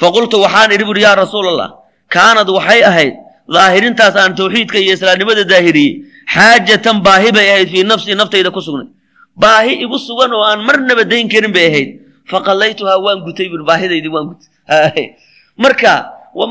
Faqultu 0.00 0.36
waxaan 0.44 0.70
idhi 0.74 0.84
buuri 0.88 1.02
yaa 1.06 1.16
rasuul 1.22 1.46
allah 1.52 1.68
kaanad 2.14 2.48
waxay 2.56 2.80
ahayd 2.90 3.14
daahirintaas 3.54 4.14
aan 4.16 4.32
tawxiidka 4.40 4.78
iyo 4.82 4.92
islaamnimada 4.98 5.42
daahiriyey 5.52 5.92
xaajatan 6.34 6.96
baahi 7.06 7.28
bay 7.36 7.46
ahayd 7.54 7.68
fii 7.72 7.84
nafsii 7.92 8.14
naftayda 8.20 8.50
ku 8.56 8.60
sugnay. 8.66 8.88
Baahi 9.42 9.72
igu 9.84 9.96
sugan 10.08 10.30
oo 10.36 10.44
aan 10.50 10.60
marnaba 10.68 11.04
dayn 11.12 11.28
karin 11.32 11.52
bay 11.56 11.66
ahayd. 11.70 11.88
Faqallaytuhaa 12.30 12.98
waan 13.04 13.18
gutay 13.26 13.46
buuri 13.50 13.64
baahidaydii 13.70 14.12
waan 14.16 14.26
gutay. 14.30 15.06
Marka 15.62 15.92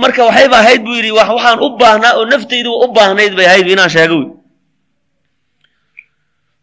marka 0.02 0.22
waxayba 0.30 0.58
ahayd 0.64 0.82
buu 0.86 0.96
yidhi 1.00 1.12
waxaan 1.20 1.58
u 1.66 1.68
baahnaa 1.82 2.14
oo 2.20 2.26
naftayduba 2.34 2.78
u 2.86 2.88
baahnayd 2.98 3.34
bay 3.38 3.46
ahayd 3.52 3.68
inaan 3.74 3.90
sheego 3.96 4.18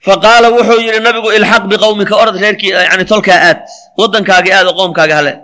wy 0.03 0.07
fa 0.07 0.15
qaala 0.25 0.47
wuxuu 0.51 0.81
yidhi 0.87 1.01
nabigu 1.01 1.29
ilxaq 1.39 1.65
biqowmika 1.71 2.15
orad 2.23 2.37
reerkii 2.43 2.71
yani 2.91 3.05
tolkaa 3.05 3.39
aad 3.49 3.61
waddankaagii 3.99 4.53
aad 4.53 4.67
oo 4.67 4.75
qoomkaaga 4.81 5.15
hale. 5.17 5.35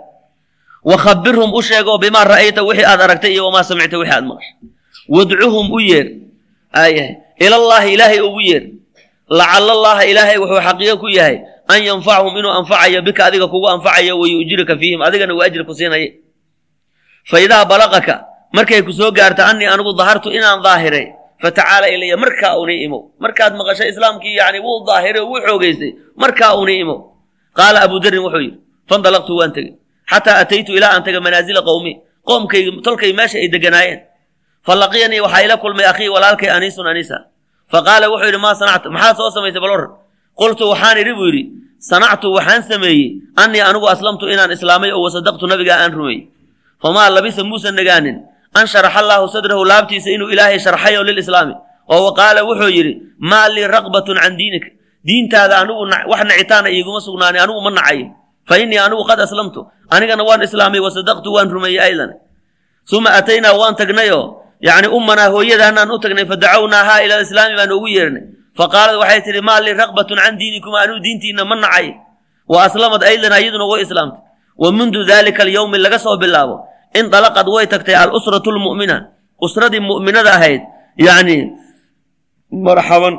Wa 0.83 0.95
khabirhum 0.97 1.49
u 1.53 1.61
sheego 1.61 1.97
bimaa 2.03 2.23
ra'ayta 2.23 2.61
wixii 2.67 2.85
aad 2.91 3.01
aragtay 3.01 3.31
iyo 3.33 3.45
wamaa 3.47 3.63
samicta 3.63 3.97
wixii 3.97 4.15
aad 4.17 4.25
maqashay. 4.29 4.53
Wadcuhum 5.15 5.65
u 5.71 5.79
yeer 5.79 6.07
aayahay 6.73 7.15
ilallaahi 7.39 7.93
ilaahay 7.95 8.19
ugu 8.21 8.41
yeer. 8.41 8.63
Lacala 9.29 9.71
allaha 9.77 10.03
ilaahay 10.11 10.37
wuxuu 10.43 10.61
xaqiiqo 10.67 10.97
ku 11.03 11.07
yahay 11.09 11.35
an 11.69 11.79
yanfachum 11.89 12.33
inuu 12.39 12.51
anfacayo 12.59 13.01
bika 13.07 13.25
adiga 13.29 13.47
kugu 13.47 13.67
anfacayo 13.69 14.19
wa 14.19 14.25
yu'jiraka 14.27 14.73
fiihim 14.79 15.01
adigana 15.05 15.33
uu 15.37 15.41
ajri 15.45 15.63
ku 15.65 15.73
siinaye 15.77 16.07
fa 17.29 17.37
idaa 17.39 17.65
balaqaka 17.65 18.25
markay 18.53 18.81
ku 18.81 18.91
soo 18.91 19.11
gaarto 19.13 19.43
annii 19.45 19.69
anigu 19.69 19.93
dahartu 19.93 20.33
inaan 20.33 20.63
daahiray 20.65 21.05
fatacaala 21.41 21.87
ilaya 21.89 22.17
markaa 22.23 22.57
unii 22.63 22.83
imow 22.85 23.01
markaad 23.23 23.53
maqasho 23.59 23.83
islaamkii 23.91 24.35
yani 24.41 24.59
wuu 24.65 24.83
daahiray 24.87 25.21
oo 25.21 25.27
wuu 25.31 25.41
xoogaystay 25.47 25.91
markaa 26.15 26.55
unii 26.61 26.79
imow 26.83 26.99
qaala 27.57 27.81
abu 27.87 27.99
darin 28.03 28.21
wuxuu 28.25 28.41
yidhi 28.45 28.57
fandalaqtu 28.89 29.33
waan 29.39 29.51
tegey 29.55 29.73
xataa 30.11 30.37
ataytu 30.43 30.71
ilaa 30.77 30.91
aan 30.95 31.03
taga 31.03 31.19
manaasila 31.25 31.61
qowmi 31.69 31.93
qoomkaygi 32.27 32.71
tolkay 32.85 33.11
meesha 33.19 33.37
ay 33.43 33.47
deganaayeen 33.55 33.99
falaqiyanii 34.67 35.19
waxaa 35.25 35.43
ila 35.47 35.55
kulmay 35.63 35.85
akhii 35.91 36.09
walaalkay 36.15 36.49
aniisun 36.57 36.87
aniisa 36.91 37.17
fa 37.71 37.79
qaala 37.87 38.05
wuxuu 38.11 38.27
yidhi 38.29 38.41
maa 38.45 38.55
sanacta 38.61 38.89
maxaad 38.95 39.15
soo 39.17 39.29
samaysay 39.35 39.61
bal 39.63 39.71
waran 39.75 39.91
qultu 40.39 40.63
waxaan 40.71 40.97
idhi 41.01 41.13
buu 41.19 41.27
yidhi 41.31 41.43
sanactu 41.89 42.27
waxaan 42.37 42.61
sameeyey 42.69 43.05
annii 43.41 43.61
anigu 43.69 43.87
aslamtu 43.93 44.25
inaan 44.33 44.51
islaamay 44.51 44.91
oo 44.91 45.01
wasadaqtu 45.07 45.47
nabigaa 45.47 45.79
aan 45.83 45.93
rumeeyey 45.97 46.21
famaa 46.83 47.09
labisa 47.15 47.43
muusan 47.49 47.75
nagaanin 47.79 48.17
an 48.53 48.65
sharaxa 48.67 48.99
allaahu 48.99 49.27
sadrahu 49.29 49.65
laabtiisa 49.65 50.09
inuu 50.09 50.29
ilaahay 50.33 50.59
sharxayo 50.59 51.03
lilislaami. 51.03 51.53
Oo 51.89 52.13
wa 52.13 52.43
wuxuu 52.49 52.69
yidhi 52.69 52.93
maa 53.19 53.49
lii 53.49 53.67
raqbatun 53.67 54.17
can 54.17 54.37
diinika 54.37 54.69
diintaada 55.05 55.57
anigu 55.61 55.85
wax 56.07 56.21
nacitaana 56.25 56.69
iiguma 56.69 57.01
sugnaanay 57.01 57.41
anigu 57.41 57.61
ma 57.61 57.71
nacayo 57.71 58.07
fa 58.45 58.57
innii 58.57 58.77
anigu 58.77 59.03
qad 59.05 59.19
aslamtu. 59.19 59.65
Anigana 59.89 60.23
waan 60.23 60.41
islaamay 60.41 60.79
wasadaqtu 60.79 61.33
waan 61.33 61.49
rumeeyey 61.49 61.81
aydan 61.81 62.13
uma 62.93 63.09
ataynaa 63.19 63.53
waan 63.57 63.75
tagnayoo 63.75 64.41
yacni 64.61 64.87
ummanaa 64.87 65.29
hooyadaanaan 65.29 65.89
u 65.91 65.99
tagnay 65.99 66.25
fadacawnaahaa 66.25 67.01
ila 67.05 67.13
alislaami 67.17 67.55
baan 67.55 67.71
ugu 67.71 67.87
yeernay. 67.87 68.23
Faqaalad 68.57 68.97
waxay 69.01 69.21
tidhi 69.21 69.41
maa 69.41 69.61
lii 69.61 69.73
raqbatun 69.73 70.17
can 70.17 70.37
diinikum 70.37 70.73
anuu 70.75 70.99
diintiinna 70.99 71.45
ma 71.45 71.55
nacay. 71.55 71.93
Wa 72.49 72.65
aslamad 72.65 73.01
aydan 73.03 73.33
iyaduna 73.33 73.65
way 73.65 73.81
islaamtay. 73.85 74.21
Wa 74.57 74.69
mundu 74.71 75.05
daalika 75.05 75.43
alyowmi 75.43 75.77
laga 75.77 75.99
soo 75.99 76.17
bilaabo 76.17 76.65
indalaqad 76.93 77.47
way 77.47 77.65
tagtay 77.67 77.95
alusratu 77.95 78.51
lmu'mina 78.51 78.97
usradii 79.41 79.79
mu'minada 79.79 80.31
ahayd 80.37 80.61
yacni 80.97 81.37
marxaban 82.51 83.15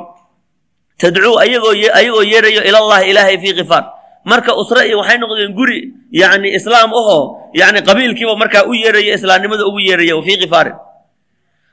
tadcuu 1.01 1.39
ayagoo 1.39 2.23
yeerayo 2.23 2.61
ilallahi 2.69 3.09
ilaahay 3.11 3.37
fii 3.41 3.53
khifaar 3.57 3.83
marka 4.25 4.53
usre 4.55 4.87
iyo 4.87 4.99
waxay 5.01 5.17
noqdeen 5.17 5.53
guri 5.57 5.79
yacni 6.11 6.49
islaam 6.57 6.93
ahoo 6.93 7.49
yacni 7.53 7.79
qabiilkiiba 7.81 8.35
markaa 8.37 8.63
u 8.69 8.73
yeeraya 8.73 9.15
islaamnimada 9.17 9.65
ugu 9.65 9.79
yeeraya 9.79 10.13
fii 10.21 10.37
khifaarin 10.45 10.75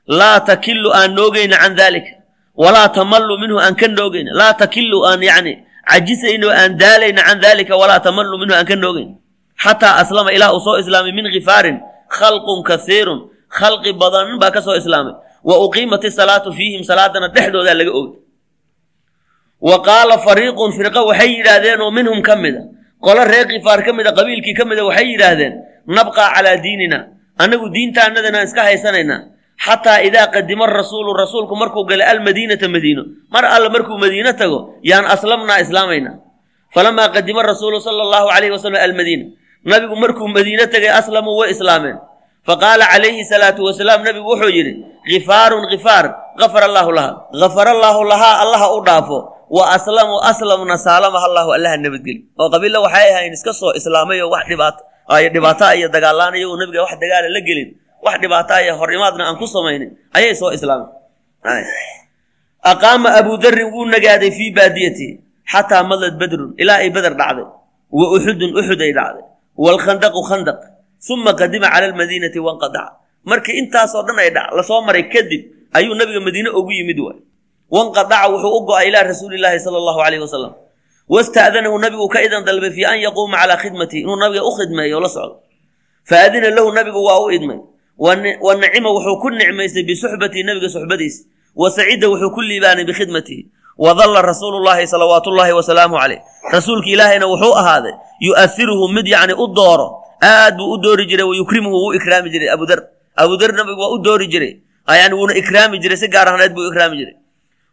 laa 0.08 0.40
takilu 0.40 0.88
aan 0.94 1.12
noogayna 1.12 1.56
can 1.60 1.74
daalika 1.76 2.10
walaa 2.56 2.88
tamallu 2.88 3.36
minhu 3.38 3.60
aan 3.60 3.74
ka 3.76 3.88
noogayna 3.88 4.30
laa 4.32 4.52
takilu 4.56 5.04
aan 5.06 5.20
yacni 5.22 5.52
cajisayno 5.90 6.48
aan 6.50 6.78
daalayna 6.80 7.20
can 7.28 7.38
daalika 7.40 7.76
walaa 7.76 8.00
tamallu 8.00 8.38
minhu 8.40 8.54
aan 8.56 8.64
ka 8.66 8.76
noogayna 8.76 9.14
xataa 9.64 9.94
aslama 10.02 10.30
ilaa 10.36 10.52
uu 10.56 10.60
soo 10.66 10.76
islaamay 10.82 11.12
min 11.18 11.26
khifaarin 11.34 11.76
khalqun 12.18 12.60
kasiirun 12.68 13.20
khalqi 13.58 13.90
badan 14.02 14.38
baa 14.42 14.50
ka 14.56 14.60
soo 14.66 14.76
islaamay 14.80 15.14
wa 15.48 15.54
uqiimat 15.66 16.02
isalaatu 16.10 16.48
fiihim 16.58 16.82
salaadana 16.90 17.28
dhexdoodaa 17.34 17.74
laga 17.80 17.92
ogay 18.00 18.18
wa 19.68 19.76
qaala 19.88 20.16
fariiqun 20.26 20.70
firqa 20.78 21.00
waxay 21.08 21.30
yidhaahdeen 21.38 21.80
oo 21.84 21.90
minhum 21.98 22.18
ka 22.28 22.34
mid 22.36 22.54
a 22.54 22.62
qolo 23.06 23.20
reer 23.30 23.46
kifaar 23.52 23.80
ka 23.86 23.92
mida 23.98 24.10
qabiilkii 24.18 24.54
ka 24.58 24.64
mida 24.70 24.82
waxay 24.88 25.06
yidhaahdeen 25.14 25.52
nabqaa 25.96 26.28
calaa 26.36 26.56
diinina 26.64 26.98
annagu 27.42 27.66
diintaanadana 27.74 28.38
iska 28.46 28.62
haysanaynaa 28.68 29.20
xataa 29.66 29.98
idaa 30.08 30.26
qadima 30.34 30.64
rasuulu 30.78 31.10
rasuulku 31.22 31.54
markuu 31.62 31.82
galay 31.90 32.06
almadiinata 32.12 32.66
madiino 32.74 33.02
mar 33.34 33.44
alla 33.54 33.68
markuu 33.74 33.96
madiino 34.04 34.30
tago 34.40 34.58
yaan 34.90 35.06
aslamnaa 35.14 35.58
islaamayna 35.64 36.10
falamaa 36.74 37.08
qadima 37.16 37.42
rasuulu 37.50 37.78
sala 37.86 38.02
allahu 38.06 38.26
calayhi 38.34 38.52
wasalam 38.56 38.78
almadiina 38.86 39.24
nabigu 39.64 39.96
markuu 39.96 40.28
madiino 40.28 40.66
tegay 40.66 40.90
aslamuu 40.90 41.36
way 41.40 41.50
islaameen. 41.54 41.98
Faqaala 42.46 42.86
calayhi 42.92 43.24
salaatu 43.24 43.64
wasalaam 43.64 44.00
nabigu 44.06 44.24
wuxuu 44.30 44.48
yidhi 44.56 44.72
kifaarun 45.08 45.68
kifaar 45.72 46.04
gafara 46.40 46.66
allaahu 46.70 46.92
laha 46.92 47.10
gafara 47.40 47.70
allaahu 47.76 48.04
lahaa 48.04 48.34
allaha 48.44 48.66
u 48.76 48.80
dhaafo. 48.84 49.18
Wa 49.50 49.64
aslamu 49.76 50.20
aslamna 50.30 50.76
saalamaha 50.78 51.24
allahu 51.28 51.50
allaha 51.56 51.76
nabadgeli 51.80 52.20
oo 52.38 52.48
qabiilla 52.52 52.80
waxay 52.84 53.08
ahayn 53.16 53.32
iska 53.32 53.52
soo 53.56 53.72
islaamay 53.78 54.20
oo 54.20 54.28
wax 54.30 54.44
dhibaato 54.48 54.82
ay 55.08 55.28
dhibaato 55.32 55.64
iyo 55.78 55.88
dagaalaanayo 55.88 56.50
uu 56.52 56.56
nabiga 56.60 56.82
wax 56.84 56.92
dagaala 57.00 57.28
la 57.32 57.40
gelin. 57.40 57.70
Wax 58.04 58.16
dhibaato 58.20 58.54
iyo 58.64 58.76
horimaadna 58.76 59.24
aan 59.28 59.36
ku 59.40 59.46
samaynin 59.48 59.90
ayay 60.12 60.34
soo 60.36 60.52
islaamay 60.52 60.88
aqaama 62.62 63.08
abu 63.20 63.36
darin 63.40 63.72
wuu 63.72 63.84
nagaaday 63.88 64.30
fii 64.30 64.50
baadiyatihi 64.52 65.12
xataa 65.52 65.82
madlad 65.90 66.14
badrun 66.20 66.52
ilaa 66.60 66.78
ay 66.84 66.90
beder 66.92 67.14
dhacday. 67.16 67.46
Wa 67.98 68.04
uxudun 68.16 68.52
uxud 68.60 68.80
ay 68.84 68.92
dhacday 68.92 69.24
waalkhandaqu 69.64 70.20
khandaq 70.30 70.58
uma 71.14 71.32
qadima 71.40 71.68
cala 71.72 71.86
almadiinati 71.90 72.38
wanqadaca 72.46 72.92
markii 73.30 73.58
intaasoo 73.62 74.02
dhan 74.06 74.18
ay 74.24 74.30
dhac 74.36 74.48
la 74.56 74.62
soo 74.62 74.80
maray 74.86 75.04
kadib 75.14 75.42
ayuu 75.78 75.94
nabiga 76.00 76.20
madiine 76.26 76.50
ugu 76.58 76.72
yimid 76.78 76.98
waay 77.06 77.18
wanqadaca 77.70 78.30
wuxuu 78.32 78.52
u 78.58 78.60
go'ay 78.68 78.88
ilaa 78.88 79.04
rasuulilaahi 79.10 79.58
sala 79.64 79.76
allahu 79.82 79.98
calayhi 80.02 80.22
wasalam 80.26 80.52
wasta'danahu 81.14 81.76
nabigu 81.84 82.06
ka 82.08 82.22
idan 82.26 82.44
dalbay 82.44 82.70
fii 82.76 82.86
an 82.92 82.98
yaquuma 83.06 83.36
calaa 83.40 83.58
khidmatihi 83.62 84.00
inuu 84.04 84.16
nabiga 84.16 84.42
u 84.44 84.52
khidmeeyo 84.58 85.00
la 85.00 85.08
socdo 85.08 85.34
faadina 86.10 86.50
lahu 86.50 86.72
nabigu 86.72 87.00
waa 87.04 87.20
u 87.24 87.30
idmay 87.36 87.58
wa 87.98 88.54
nacima 88.62 88.88
wuxuu 88.96 89.16
ku 89.22 89.28
nicmaystay 89.30 89.82
bisuxbatihi 89.82 90.42
nabiga 90.48 90.68
suxbadiisa 90.68 91.24
wa 91.56 91.70
sacida 91.70 92.06
wuxuu 92.08 92.30
ku 92.30 92.40
liibaanay 92.42 92.84
bikhidmatihi 92.84 93.42
wadalla 93.78 94.22
rasuulu 94.22 94.58
llaahi 94.64 94.86
salawaatu 94.86 95.30
llaahi 95.30 95.52
wasalaamu 95.58 95.96
caleyh 96.02 96.20
rasuulka 96.52 96.88
ilaahayna 96.94 97.26
wuxuu 97.26 97.54
ahaaday 97.60 97.94
yu'ahiruhu 98.20 98.88
mid 98.96 99.06
yacni 99.06 99.34
u 99.34 99.46
dooro 99.58 99.88
aad 100.22 100.56
buu 100.58 100.72
u 100.74 100.78
doori 100.78 101.06
jiray 101.06 101.26
wa 101.26 101.34
yukrimuhu 101.36 101.76
wuu 101.82 101.94
ikraami 101.98 102.30
jiray 102.30 102.50
abudar 102.50 102.80
abudar 103.16 103.52
nabigu 103.52 103.80
waa 103.80 103.88
u 103.94 103.98
doori 103.98 104.26
jiray. 104.26 104.52
Yani 104.88 105.14
wuuna 105.14 105.34
ikraami 105.36 105.78
jiray 105.78 105.96
si 105.96 106.08
gaar 106.08 106.28
ahneed 106.28 106.54
buu 106.54 106.66
ikraami 106.70 106.96
jiray. 106.96 107.14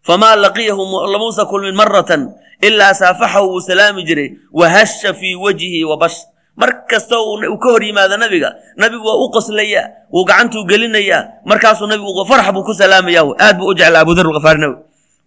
Famaa 0.04 0.36
laqiyahu 0.36 0.84
lamuusa 1.13 1.46
kulmin 1.46 1.76
maratan 1.76 2.34
ilaa 2.62 2.94
saafaxahu 2.94 3.50
wuu 3.56 3.62
salaami 3.62 4.04
jiray 4.04 4.30
wa 4.54 4.70
hasha 4.70 5.13
fii 5.13 5.36
wajhihi 5.36 5.84
wa 5.86 5.98
bash. 5.98 6.18
Mar 6.58 6.86
kasta 6.88 7.20
uu 7.20 7.58
ka 7.58 7.70
hor 7.72 7.84
yimaado 7.84 8.18
nabiga 8.18 8.54
nabigu 8.78 9.08
waa 9.08 9.15
u 9.26 9.30
qoslayaa 9.32 9.88
wuu 10.13 10.26
gacantuu 10.26 10.63
gelinayaa 10.65 11.24
markaasuu 11.46 11.88
nabigu 11.88 12.26
farx 12.26 12.52
buu 12.54 12.63
ku 12.63 12.74
salaamaya 12.74 13.24
aad 13.39 13.58
buu 13.58 13.68
u 13.72 13.74
jeclaa 13.74 14.02
abudar 14.02 14.28
nabiga 14.28 14.76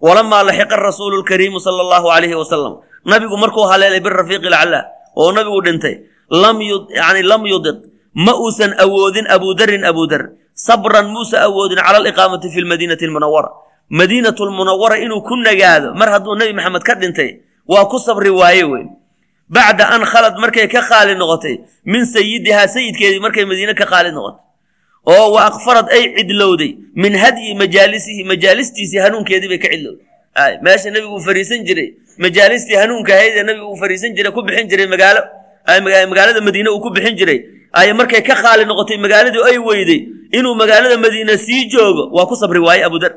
walamaa 0.01 0.43
laxiqa 0.49 0.77
rasuulu 0.77 1.23
lkariimu 1.23 1.61
sala 1.61 1.81
allahu 1.85 2.07
calayhi 2.13 2.35
wasalam 2.35 2.75
nabigu 3.05 3.37
markuu 3.37 3.67
haleelay 3.71 4.01
birafiiqi 4.01 4.49
laclaa 4.55 4.85
oo 5.17 5.31
nabigu 5.33 5.61
dhintay 5.67 5.95
yani 7.01 7.23
lam 7.23 7.43
yudiq 7.47 7.79
ma 8.15 8.33
uusan 8.35 8.75
awoodin 8.85 9.27
abudarin 9.31 9.85
abudar 9.85 10.23
sabran 10.55 11.07
muusa 11.15 11.43
awoodin 11.47 11.79
cala 11.79 11.99
aliqaamati 12.03 12.51
fi 12.51 12.61
lmadiinati 12.65 13.05
almunawara 13.09 13.51
madiinatu 13.91 14.47
lmunawara 14.47 14.99
inuu 15.05 15.23
ku 15.23 15.37
nagaado 15.37 15.95
mar 15.95 16.09
hadduu 16.11 16.35
nebi 16.37 16.53
maxamed 16.53 16.83
ka 16.83 16.95
dhintay. 16.95 17.31
waa 17.69 17.85
ku 17.85 17.99
sabri 18.01 18.31
waaye 18.33 18.65
wey 18.65 18.85
bacda 19.49 19.93
an 19.93 20.03
khalad 20.05 20.35
markay 20.41 20.69
ka 20.69 20.81
qaali 20.81 21.15
noqotay 21.15 21.61
min 21.85 22.05
sayidihaa 22.09 22.69
sayidkeedii 22.69 23.21
markay 23.21 23.45
madiine 23.45 23.75
ka 23.77 23.85
qaali 23.85 24.09
noqotay 24.13 24.41
oo 25.13 25.27
wa 25.35 25.41
akfarad 25.51 25.87
ay 25.97 26.03
cidlowday 26.17 26.71
min 27.03 27.13
hadyi 27.23 27.55
majaalisihi 27.63 28.23
majaalistiisii 28.33 28.99
hanuunkeedii 29.05 29.49
bay 29.53 29.59
ka 29.65 29.69
cidlowday. 29.73 30.05
Meesha 30.65 30.91
nebigu 30.95 31.15
uu 31.17 31.25
fariisan 31.29 31.65
jiray 31.69 31.89
majaalistii 32.25 32.77
hanuunka 32.83 33.13
ahaydee 33.17 33.43
nabigu 33.49 33.67
uu 33.73 33.77
fariisan 33.83 34.11
jiray 34.17 34.33
ku 34.37 34.43
bixin 34.47 34.69
jiray 34.71 34.87
magaalo. 34.95 35.23
Magaalada 36.13 36.41
madiine 36.41 36.69
uu 36.71 36.81
ku 36.85 36.91
bixin 36.97 37.17
jiray. 37.21 37.41
Ay 37.73 37.93
markay 37.93 38.23
ka 38.29 38.35
qaali 38.43 38.65
noqotay 38.71 38.97
magaaladii 39.05 39.43
ay 39.51 39.59
weyday 39.69 40.01
inuu 40.39 40.55
magaalada 40.63 40.97
madiine 41.05 41.35
sii 41.39 41.69
joogo 41.73 42.03
waa 42.17 42.27
ku 42.31 42.35
sabri 42.37 42.59
waaye 42.67 42.85
abudar 42.85 43.13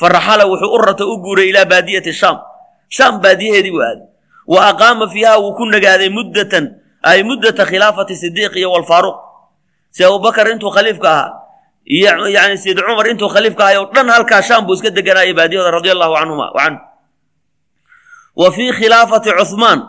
faraxala 0.00 0.44
wuxuu 0.50 0.70
u 0.74 0.78
rata 0.78 1.04
u 1.12 1.14
guuray 1.22 1.48
ilaa 1.50 1.64
baadiyati 1.72 2.12
shaam. 2.12 2.38
Shaam 2.96 3.20
baadiyaheedii 3.24 3.70
buu 3.74 3.82
aaday 3.82 4.06
wa 4.46 4.60
aqaama 4.70 5.08
fiiha 5.12 5.38
wuu 5.42 5.54
ku 5.58 5.64
nagaaday 5.66 6.08
muddatan 6.18 6.64
ay 7.02 7.22
muddata 7.22 7.66
khilaafati 7.70 8.14
sidiiq 8.22 8.56
iyo 8.56 8.70
walfaaruq 8.74 9.16
si 9.94 10.00
abubakar 10.04 10.46
intuu 10.52 10.70
khaliifka 10.76 11.08
ahaa 11.10 11.30
iyo 11.96 12.28
yani 12.36 12.56
sayid 12.62 12.78
cumar 12.86 13.06
intuu 13.12 13.28
khaliifka 13.34 13.62
ahay 13.64 13.76
oo 13.82 13.90
dhan 13.94 14.06
halkaa 14.14 14.42
shaam 14.48 14.62
buu 14.66 14.74
iska 14.78 14.90
deganaayay 14.90 15.34
baadiyahooda 15.38 15.70
radia 15.76 15.92
allahu 15.96 16.14
canhuma 16.18 16.46
canhu. 16.58 16.78
Wa 18.40 18.48
fii 18.56 18.70
khilaafati 18.78 19.30
cuhmaan 19.40 19.80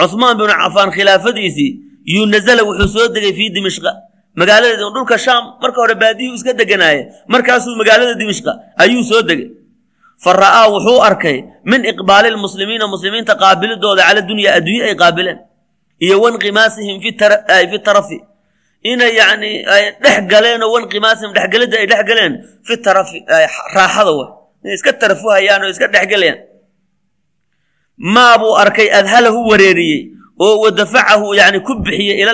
cuhmaan 0.00 0.34
binu 0.38 0.52
cafaan 0.62 0.90
khilaafadiisii 0.96 1.70
yunazala 2.14 2.62
wuxuu 2.68 2.88
soo 2.94 3.08
degay 3.14 3.32
fii 3.38 3.50
dimishqa. 3.56 3.90
Magaalada 4.36 4.76
dhulka 4.94 5.16
shaam 5.18 5.44
marka 5.62 5.78
hore 5.80 5.94
baadiyuu 6.02 6.34
iska 6.38 6.52
deganaaya 6.60 7.02
markaasuu 7.32 7.72
magaalada 7.80 8.14
dimishqa 8.20 8.52
ayuu 8.82 9.02
soo 9.10 9.22
degay. 9.28 9.48
Fa 10.22 10.32
ra'aa 10.32 10.68
wuxuu 10.74 11.00
arkay 11.08 11.38
min 11.64 11.80
iqbaali 11.92 12.28
lmuslimiina 12.36 12.86
muslimiinta 12.94 13.32
qaabilidooda 13.42 14.02
cala 14.08 14.20
dunya 14.20 14.50
adduunye 14.58 14.82
ay 14.88 14.94
qaabileen 15.02 15.38
iyo 16.04 16.16
wanqimaasihim 16.24 17.00
fi 17.02 17.10
tarafi 17.86 18.18
inay 18.92 19.12
yani 19.20 19.50
ay 19.74 19.84
dhex 20.04 20.18
galeenoo 20.32 20.70
wanqimaasihim 20.74 21.32
dhexgelidda 21.36 21.76
ay 21.82 21.86
dhex 21.92 22.02
galeen 22.10 22.32
fi 22.66 22.74
tarafi 22.86 23.18
raaxada 23.76 24.12
wa. 24.18 24.26
Inay 24.64 24.74
iska 24.78 24.92
tarafuhayaan 25.02 25.62
oo 25.64 25.70
iska 25.74 25.86
dhexgelayaan 25.94 26.38
maabuu 28.14 28.54
arkay 28.62 28.88
adhalahu 29.00 29.40
wareeriyey 29.50 30.00
oo 30.44 30.54
wadafacahu 30.64 31.26
yani 31.40 31.58
ku 31.66 31.72
bixiyey 31.84 32.16
ila 32.22 32.32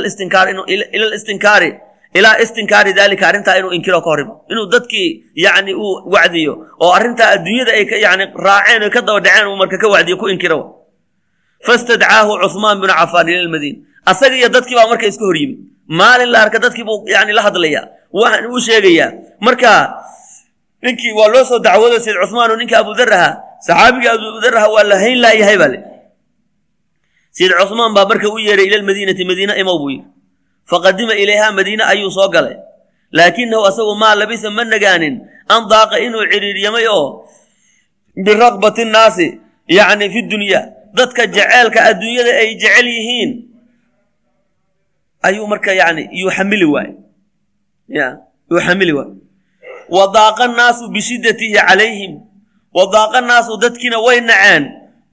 istinkaari 1.18 1.70
ilaa 2.18 2.36
istinkaari 2.44 2.92
daalika 2.98 3.24
arrintaa 3.30 3.56
inuu 3.60 3.72
inkiro 3.76 4.00
ka 4.04 4.10
horimo. 4.12 4.34
Inuu 4.52 4.66
dadkii 4.74 5.08
yani 5.44 5.72
uu 5.74 5.94
wacdiyo 6.14 6.52
oo 6.82 6.90
arrintaa 6.98 7.28
adduunyada 7.36 7.72
ay 7.78 7.84
yani 8.06 8.24
raaceen 8.46 8.82
o 8.86 8.90
ka 8.94 9.00
daba 9.06 9.20
dhaceen 9.24 9.46
uu 9.50 9.56
marka 9.62 9.76
ka 9.82 9.88
wacdiyo 9.94 10.16
ku 10.20 10.26
inkiro 10.34 10.58
fastadcaahu 11.66 12.32
cuhmaan 12.42 12.76
binu 12.82 12.92
cafaan 13.00 13.28
ila 13.32 13.42
lmadiina 13.48 13.78
asaga 14.10 14.34
iyo 14.40 14.48
dadkii 14.54 14.76
baa 14.78 14.88
marka 14.92 15.06
iska 15.06 15.24
hor 15.24 15.36
yimid 15.40 15.58
maalin 15.98 16.30
la 16.34 16.38
arka 16.44 16.58
dadkii 16.64 16.84
buu 16.88 17.04
yani 17.14 17.32
la 17.36 17.42
hadlayaa 17.46 17.84
waxaan 18.12 18.44
uu 18.52 18.60
sheegayaa. 18.68 19.12
Marka 19.46 19.70
ninkii 20.82 21.12
waa 21.18 21.28
loo 21.34 21.44
soo 21.44 21.58
dacwoodo 21.58 21.98
sayd 22.00 22.16
cuhmaan 22.22 22.50
oo 22.50 22.56
ninka 22.60 22.78
abudar 22.82 23.12
ahaa 23.12 23.34
saxaabigii 23.66 24.08
waa 24.74 24.84
la 24.90 24.96
hayn 25.02 25.18
laayahay 25.24 25.56
baa 25.62 25.72
le 25.74 25.78
sayd 27.36 27.52
baa 27.96 28.06
marka 28.10 28.26
u 28.34 28.38
yeeray 28.38 28.66
ila 28.66 28.76
lmadiinati 28.82 29.24
madiina 29.30 29.54
imow 29.62 29.78
buu 29.82 29.90
yidhi 29.94 30.06
faqadima 30.70 31.14
ilayhaa 31.22 31.52
madiine 31.58 31.84
ayuu 31.92 32.10
soo 32.10 32.28
galay. 32.28 32.56
Laakinahu 33.12 33.66
asagu 33.68 33.94
maa 34.02 34.14
labisa 34.14 34.48
ma 34.50 34.64
nagaanin 34.64 35.20
an 35.48 35.68
daaqa 35.68 36.00
inuu 36.00 36.24
ciriiryamay 36.32 36.86
oo 36.88 37.28
biraqbati 38.24 38.84
nnaasi 38.88 39.26
yacni 39.68 40.08
fi 40.12 40.20
dunya. 40.32 40.60
Dadka 40.96 41.26
jeceelka 41.26 41.80
adduunyada 41.88 42.32
ay 42.40 42.56
jecel 42.56 42.86
yihiin 42.86 43.51
ayuu 45.22 45.46
marka 45.46 45.72
yani 45.72 46.08
yuu 46.20 46.30
xamili 46.36 46.64
waaye 46.74 46.94
ya 47.88 48.06
yuu 48.50 48.60
xamili 48.66 48.92
waaye 48.92 49.14
wa 49.96 50.04
daaqa 50.14 50.46
naasu 50.48 50.88
bishiddatihi 50.94 51.54
calayhim. 51.68 52.12
Wa 52.76 52.86
daaqa 52.94 53.20
naasu 53.20 53.56
dadkiina 53.60 53.98
way 54.06 54.20
naceen 54.24 54.64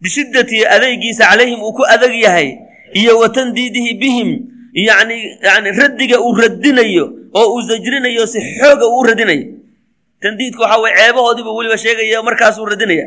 bishiddatihi 0.02 0.63
adaygiisa 0.76 1.24
calayhim 1.30 1.60
uu 1.62 1.74
ku 1.76 1.84
adag 1.93 2.13
yahay. 2.15 2.56
Iyo 2.95 3.19
wa 3.19 3.28
tandiidihi 3.30 3.93
bihim. 4.02 4.30
Yani 4.74 5.17
yani 5.43 5.69
raddiga 5.80 6.17
uu 6.24 6.32
radinayo 6.41 7.06
oo 7.36 7.48
uu 7.56 7.62
sajrinayo 7.67 8.24
si 8.28 8.39
xooga 8.58 8.86
uu 8.88 9.04
radinayo 9.04 9.45
tandiidka 10.22 10.62
waxaa 10.63 10.80
weye 10.84 10.95
ceebahoodiibu 10.98 11.52
weliba 11.58 11.78
sheegaya 11.78 12.24
markaasuu 12.24 12.65
radinaya 12.65 13.06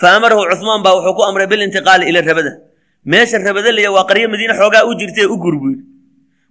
fa 0.00 0.06
amarahu 0.16 0.42
cuhmaan 0.52 0.82
baa 0.84 0.94
wuxuu 0.98 1.14
ku 1.16 1.22
amray 1.24 1.46
bilintiqaali 1.46 2.04
ila 2.10 2.20
rabada 2.28 2.52
meesha 3.12 3.38
rabada 3.46 3.70
laya 3.76 3.90
waa 3.96 4.04
qaryo 4.10 4.26
madiine 4.32 4.54
xoogaa 4.60 4.82
u 4.90 4.92
jirtae 5.00 5.26
u 5.34 5.36
gur 5.44 5.54
buu 5.62 5.70
yidhi 5.74 5.84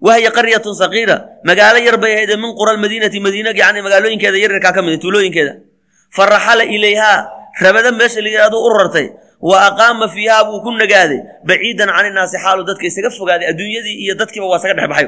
wahya 0.07 0.29
qaryatun 0.37 0.73
sakiira 0.81 1.15
magaalo 1.49 1.79
yar 1.87 1.97
bay 2.03 2.11
ahayd 2.15 2.31
min 2.43 2.51
qura 2.59 2.71
almadiinati 2.75 3.19
madiina 3.25 3.49
yani 3.61 3.79
magaalooyinkeeda 3.85 4.37
yaryarkaa 4.43 4.73
ka 4.77 4.81
mid 4.85 4.99
tuulooyinkeeda. 5.03 5.53
Fa 6.15 6.23
raxala 6.33 6.63
ilayhaa 6.75 7.17
rabada 7.63 7.91
meesha 7.99 8.19
la 8.25 8.29
yidhahdo 8.33 8.57
u 8.67 8.69
rartay 8.77 9.07
wa 9.49 9.55
aqaama 9.69 10.05
fiihaa 10.13 10.43
buu 10.47 10.61
ku 10.65 10.69
nagaaday. 10.81 11.19
Baciidan 11.47 11.89
can 11.95 12.05
innaasi 12.09 12.37
xaalu 12.43 12.61
dadka 12.69 12.85
isaga 12.89 13.09
fogaaday 13.17 13.47
adduunyadii 13.51 13.95
iyo 14.03 14.13
dadkiiba 14.19 14.45
waa 14.51 14.59
isaga 14.61 14.73
dhex 14.79 14.87
baxay 14.91 15.07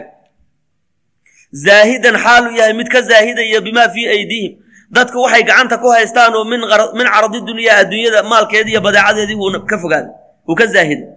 zaahidan 1.65 2.15
xaaluu 2.23 2.53
yahay 2.59 2.73
mid 2.79 2.87
ka 2.93 2.99
zaahidaya 3.09 3.59
bimaa 3.67 3.89
fii 3.95 4.07
aydiihim. 4.15 4.53
Dadku 4.95 5.17
waxay 5.25 5.43
gacanta 5.49 5.77
ku 5.83 5.87
haystaan 5.95 6.33
oo 6.35 6.43
min 6.47 7.07
caradi 7.13 7.39
dunyaa 7.49 7.77
adduunyada 7.83 8.23
maalkeedii 8.31 8.71
iyo 8.75 8.81
badeecadeedii 8.87 9.35
wuu 9.41 9.51
ka 9.69 9.77
fogaaday 9.83 10.11
wuu 10.47 10.55
ka 10.59 10.65
zaahiday 10.75 11.07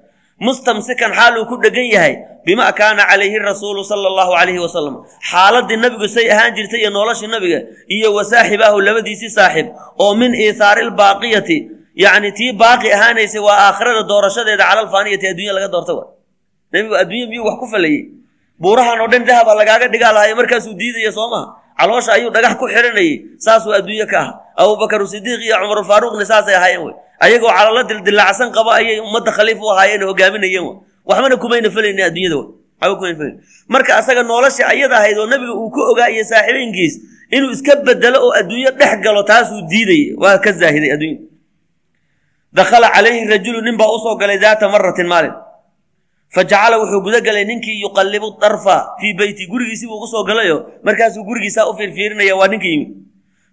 mustamsikan 0.40 1.12
xaal 1.18 1.34
uu 1.40 1.46
ku 1.50 1.56
dhegan 1.62 1.86
yahay 1.94 2.14
bima 2.46 2.66
kaana 2.72 3.02
calayhi 3.10 3.38
rasuulu 3.48 3.84
sala 3.90 4.06
allahu 4.12 4.32
calayhi 4.38 4.60
wasalam 4.66 4.94
xaaladii 5.30 5.76
nabigu 5.84 6.08
say 6.08 6.26
ahaan 6.34 6.54
jirtay 6.56 6.80
iyo 6.82 6.90
noloshii 6.96 7.28
nabiga 7.34 7.60
iyo 7.96 8.08
wa 8.16 8.24
saaxibaahu 8.24 8.80
labadiisii 8.86 9.30
saaxib 9.38 9.66
oo 10.04 10.14
min 10.20 10.32
iithaari 10.44 10.82
lbaaqiyati 10.90 11.58
yacni 12.04 12.32
tii 12.38 12.52
baaqi 12.62 12.88
ahaanaysay 12.96 13.40
waa 13.48 13.58
aakhirada 13.68 14.02
doorashadeeda 14.10 14.64
cala 14.68 14.80
alfaaniyati 14.88 15.26
adduunya 15.32 15.52
laga 15.56 15.68
doorta 15.74 15.92
wa. 15.98 16.04
Nebigu 16.72 16.94
adduunya 17.02 17.26
miyuu 17.30 17.44
wax 17.48 17.56
ku 17.60 17.66
falayey 17.72 18.00
buurahan 18.62 18.96
oo 19.04 19.08
dhan 19.12 19.24
dahaba 19.28 19.52
lagaaga 19.60 19.86
dhigaa 19.92 20.12
lahayo 20.16 20.34
markaasuu 20.40 20.72
diidaya 20.80 21.12
soo 21.12 21.28
maha 21.32 21.46
caloosha 21.80 22.12
ayuu 22.16 22.30
dhagax 22.34 22.54
ku 22.60 22.66
xiranayay 22.68 23.10
saasuu 23.44 23.72
adduunye 23.78 24.06
ka 24.12 24.20
ah 24.20 24.28
abubakar 24.62 25.00
sidiiq 25.12 25.40
iyo 25.46 25.56
cumarulfaaruuqna 25.62 26.24
saasay 26.32 26.54
ahaayeen 26.60 26.82
wey. 26.86 26.94
Ayagoo 27.24 27.52
calalo 27.56 27.82
dildilaacsan 27.88 28.48
qaba 28.56 28.70
ayay 28.80 29.00
ummadda 29.00 29.30
khaliif 29.36 29.58
u 29.60 29.68
ahaayeen 29.72 30.02
hogaaminayeen 30.08 30.64
w 30.68 30.70
waxbana 31.08 31.36
kumayna 31.42 31.68
felayna 31.76 32.02
adduunyada 32.08 33.36
marka 33.68 33.92
asaga 34.00 34.22
nolosha 34.22 34.64
ayada 34.72 34.96
ahayd 35.00 35.16
oo 35.18 35.26
nabiga 35.32 35.52
uu 35.52 35.68
ku 35.74 35.80
ogaa 35.92 36.08
iyo 36.14 36.24
saaxiibeynkiis 36.24 36.94
inuu 37.30 37.50
iska 37.56 37.76
bedelo 37.86 38.18
oo 38.26 38.32
adduunyo 38.40 38.70
dhex 38.80 39.00
galo 39.04 39.22
taasuu 39.22 39.60
diidayay 39.70 40.14
waa 40.22 40.38
ka 40.44 40.52
zaahiday 40.52 40.90
adduunya 40.96 41.20
dakhala 42.52 42.88
calayhi 42.94 43.24
rajulu 43.32 43.60
nin 43.62 43.76
baa 43.76 43.90
u 43.94 43.98
soo 44.04 44.16
galay 44.16 44.38
daata 44.38 44.68
maratin 44.68 45.06
maalin 45.12 45.32
fa 46.34 46.40
jacala 46.50 46.74
wuxuu 46.80 47.00
guda 47.06 47.18
galay 47.26 47.44
ninkii 47.50 47.80
yuqallibu 47.84 48.28
darfa 48.42 48.76
fii 49.00 49.12
beyti 49.18 49.46
gurigiisii 49.52 49.88
buu 49.90 50.00
u 50.04 50.08
soo 50.12 50.24
galayo 50.28 50.56
markaasuu 50.86 51.24
gurigiisaa 51.28 51.66
u 51.70 51.74
fiirfiirinaya 51.78 52.34
waa 52.40 52.48
ninka 52.52 52.66
yimid 52.72 52.90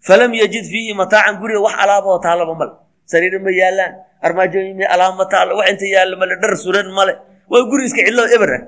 falam 0.08 0.32
yajid 0.42 0.66
fiihi 0.72 0.94
mataacan 1.02 1.36
guriga 1.42 1.60
wax 1.66 1.76
alaabahoo 1.84 2.20
taallaba 2.26 2.54
male 2.60 2.74
sariiro 3.12 3.40
ma 3.46 3.52
yaalaan 3.62 3.94
armaajooyin 4.28 4.78
ma 4.80 4.86
alaab 4.94 5.14
ma 5.20 5.26
taallo 5.34 5.54
wax 5.60 5.68
inta 5.74 5.86
yaallo 5.96 6.16
male 6.22 6.34
dhar 6.42 6.54
suran 6.64 6.88
male 6.98 7.14
waa 7.52 7.64
guri 7.70 7.84
iska 7.90 8.02
cidlo 8.08 8.24
eber 8.36 8.52
ah 8.58 8.62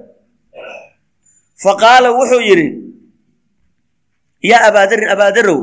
fa 1.63 1.71
qaala 1.83 2.07
wuxuu 2.17 2.41
yidhi 2.49 2.67
yaa 4.51 4.61
abaadarin 4.69 5.09
abaadarow 5.15 5.59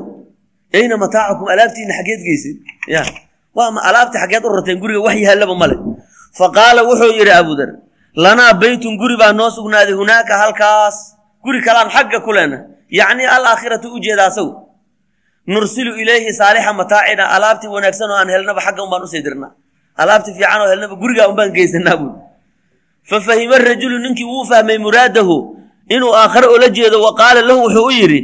ayna 0.77 0.95
mataacakum 1.05 1.47
alaabtiina 1.55 1.93
xaggeed 1.99 2.21
geysid 2.29 2.57
ya 2.95 3.03
waa 3.59 3.71
ma 3.75 3.81
alaabtii 3.89 4.21
xaggeed 4.23 4.45
u 4.47 4.51
rateen 4.57 4.79
guriga 4.83 5.01
wax 5.07 5.17
yaallaba 5.27 5.55
male 5.63 5.77
fa 6.39 6.47
qaala 6.57 6.81
wuxuu 6.89 7.13
yidhi 7.19 7.33
abudar 7.41 7.71
lanaa 8.17 8.53
beytun 8.61 8.97
guri 9.01 9.17
baa 9.21 9.33
noo 9.33 9.51
sugnaaday 9.51 9.95
hunaaka 9.95 10.35
halkaas. 10.43 10.97
Guri 11.45 11.61
kalaan 11.63 11.91
xagga 11.95 12.21
ku 12.27 12.33
leena 12.33 12.59
yacni 12.91 13.25
alaakhiratu 13.37 13.89
u 13.95 13.99
jeeda 14.05 14.27
asagu 14.27 14.53
nursilu 15.47 15.93
ilayhi 16.03 16.33
saalixa 16.33 16.73
mataacina 16.73 17.25
alaabtii 17.37 17.69
wanaagsan 17.77 18.11
oo 18.11 18.17
aan 18.19 18.29
helnaba 18.35 18.61
xagga 18.67 18.83
un 18.83 18.91
baan 18.91 19.03
u 19.07 19.09
sii 19.13 19.23
dirnaa. 19.27 19.53
Alaabtii 20.03 20.35
fiican 20.35 20.61
oo 20.61 20.69
helnaba 20.73 20.95
gurigaa 21.03 21.29
un 21.31 21.37
baan 21.39 21.51
geysanaa 21.57 21.97
buui 21.97 22.13
fa 23.09 23.21
fahima 23.21 23.59
rajulu 23.59 23.99
ninkii 23.99 24.25
wuu 24.25 24.45
fahmay 24.51 24.79
muraadahu. 24.79 25.37
Inuu 25.95 26.13
aakhare 26.17 26.47
ula 26.51 26.69
jeedo 26.69 26.99
wa 27.03 27.15
qaala 27.15 27.41
lahu 27.49 27.61
wuxuu 27.65 27.87
u 27.87 27.91
yidhi 27.91 28.21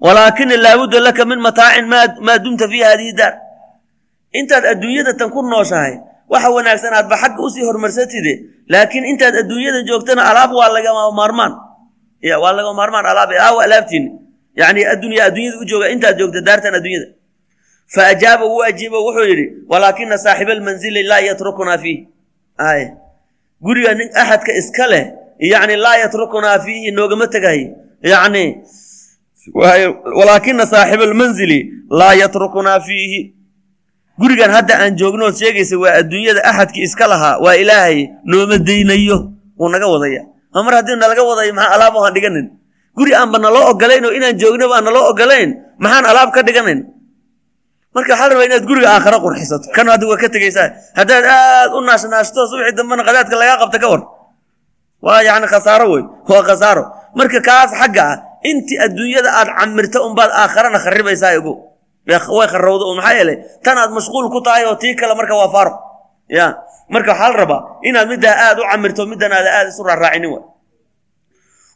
walaakina 0.00 0.56
laabudda 0.56 0.98
laka 1.00 1.22
min 1.24 1.38
mataacin 1.46 1.86
maa 2.26 2.38
dumta 2.42 2.66
fii 2.68 2.82
hadihi 2.82 3.12
daar. 3.14 3.34
Intaad 4.32 4.64
adduunyada 4.72 5.14
tan 5.14 5.30
ku 5.30 5.42
nooshahay 5.46 5.94
waxa 6.28 6.48
wanaagsan 6.56 6.92
aadba 6.94 7.16
xagga 7.22 7.40
u 7.46 7.50
sii 7.50 7.64
horumarsatide 7.68 8.32
laakiin 8.72 9.04
intaad 9.12 9.34
adduunyada 9.42 9.80
joogtana 9.88 10.22
alaab 10.30 10.50
waa 10.52 10.68
lagama 10.76 11.10
maarmaan. 11.20 11.52
Waa 12.42 12.52
lagama 12.56 12.74
maarmaan 12.80 13.06
alaab 13.06 13.30
aawa 13.32 13.64
alaabtiini 13.64 14.10
yani 14.56 14.80
addunya 14.92 15.24
adduunyada 15.28 15.58
u 15.62 15.64
jooga 15.70 15.88
intaad 15.94 16.18
joogta 16.18 16.40
daartan 16.40 16.74
adduunyada. 16.74 17.06
Fa 17.94 18.06
ajaaba 18.12 18.44
wuu 18.48 18.62
ajiibo 18.62 18.98
wuxuu 19.06 19.26
yidhi 19.30 19.46
walaakina 19.68 20.18
saaxiba 20.18 20.52
almanzili 20.52 21.02
laa 21.02 21.20
yatrukunaa 21.20 21.78
fiih. 21.78 22.06
Ay 22.58 22.82
guriga 23.60 23.94
nin 23.94 24.08
axadka 24.14 24.52
iska 24.60 24.86
leh 24.86 25.04
yani 25.38 25.76
laa 25.76 25.96
yatrukunaa 25.96 26.58
fiihi 26.64 26.90
noogama 26.90 27.26
tegahay. 27.26 27.62
Yani 28.02 28.44
walaakina 30.18 30.66
saaxiba 30.66 31.04
almanzili 31.04 31.72
laa 31.90 32.14
yatrukunaa 32.14 32.80
fiihi 32.80 33.34
gurigan 34.20 34.50
hadda 34.56 34.74
aan 34.82 34.92
joogno 35.00 35.24
ood 35.28 35.36
sheegaysa 35.40 35.74
waa 35.82 35.94
adduunyada 36.00 36.40
axadkii 36.50 36.82
iska 36.88 37.06
lahaa 37.12 37.38
waa 37.44 37.56
ilaahay 37.62 37.98
nooma 38.30 38.56
daynayo 38.68 39.18
wuu 39.58 39.68
naga 39.74 39.86
wadaya. 39.94 40.22
Ma 40.54 40.62
mar 40.62 40.74
haddii 40.78 40.96
nalaga 41.02 41.22
wadayo 41.30 41.52
maxaa 41.54 41.74
alaab 41.76 41.94
aan 41.98 42.14
dhiganin? 42.14 42.46
Guri 42.96 43.10
aanba 43.14 43.38
naloo 43.42 43.70
ogolayn 43.74 44.04
oo 44.06 44.12
inaan 44.18 44.36
joognaba 44.38 44.74
aan 44.78 44.84
naloo 44.86 45.10
ogolayn 45.10 45.50
maxaan 45.82 46.04
alaab 46.10 46.30
ka 46.34 46.42
dhiganayn 46.46 46.80
marka 47.94 48.10
waxaa 48.14 48.28
la 48.28 48.34
rabaa 48.34 48.46
inaad 48.50 48.64
guriga 48.70 48.88
aakhara 48.94 49.18
qurxisato. 49.24 49.66
Kan 49.76 49.86
hadda 49.90 50.04
waa 50.10 50.18
ka 50.22 50.28
tegaysaa 50.34 50.68
haddaad 50.98 51.24
aad 51.26 51.70
u 51.74 51.80
naashnaashto 51.82 52.40
subaxii 52.50 52.76
dambena 52.78 53.02
qadaadka 53.08 53.34
lagaa 53.40 53.58
qabta 53.66 53.78
ka 53.82 53.86
war. 53.92 54.02
Waa 55.02 55.22
yacni 55.26 55.46
khasaaro 55.50 55.86
wey 55.92 56.02
waa 56.30 56.42
khasaaro. 56.48 56.84
Marka 57.18 57.38
kaas 57.48 57.70
xagga 57.80 58.02
ah 58.12 58.16
intii 58.50 58.78
adduunyada 58.84 59.30
aad 59.38 59.48
camirta 59.58 59.98
unbaad 60.06 60.30
aakharana 60.42 60.78
kharibaysaa 60.84 61.34
igu 61.38 61.52
way 62.08 62.46
kharowda 62.52 62.84
maxaa 62.98 63.14
yeelay 63.18 63.36
tan 63.64 63.76
aad 63.78 63.90
mashquul 63.96 64.26
ku 64.34 64.40
tahay 64.46 64.64
oo 64.68 64.76
tii 64.82 64.94
kale 65.00 65.14
marka 65.20 65.34
waa 65.40 65.50
faaro 65.54 65.72
ya 66.28 66.46
marka 66.94 67.10
waxaa 67.12 67.30
la 67.32 67.36
rabaa 67.42 67.60
inaad 67.88 68.08
middaa 68.12 68.34
aad 68.46 68.56
u 68.60 68.64
camirto 68.70 69.02
middan 69.12 69.32
aad 69.38 69.46
aad 69.56 69.66
isu 69.72 69.82
raaraacinin 69.88 70.30
wa 70.34 70.40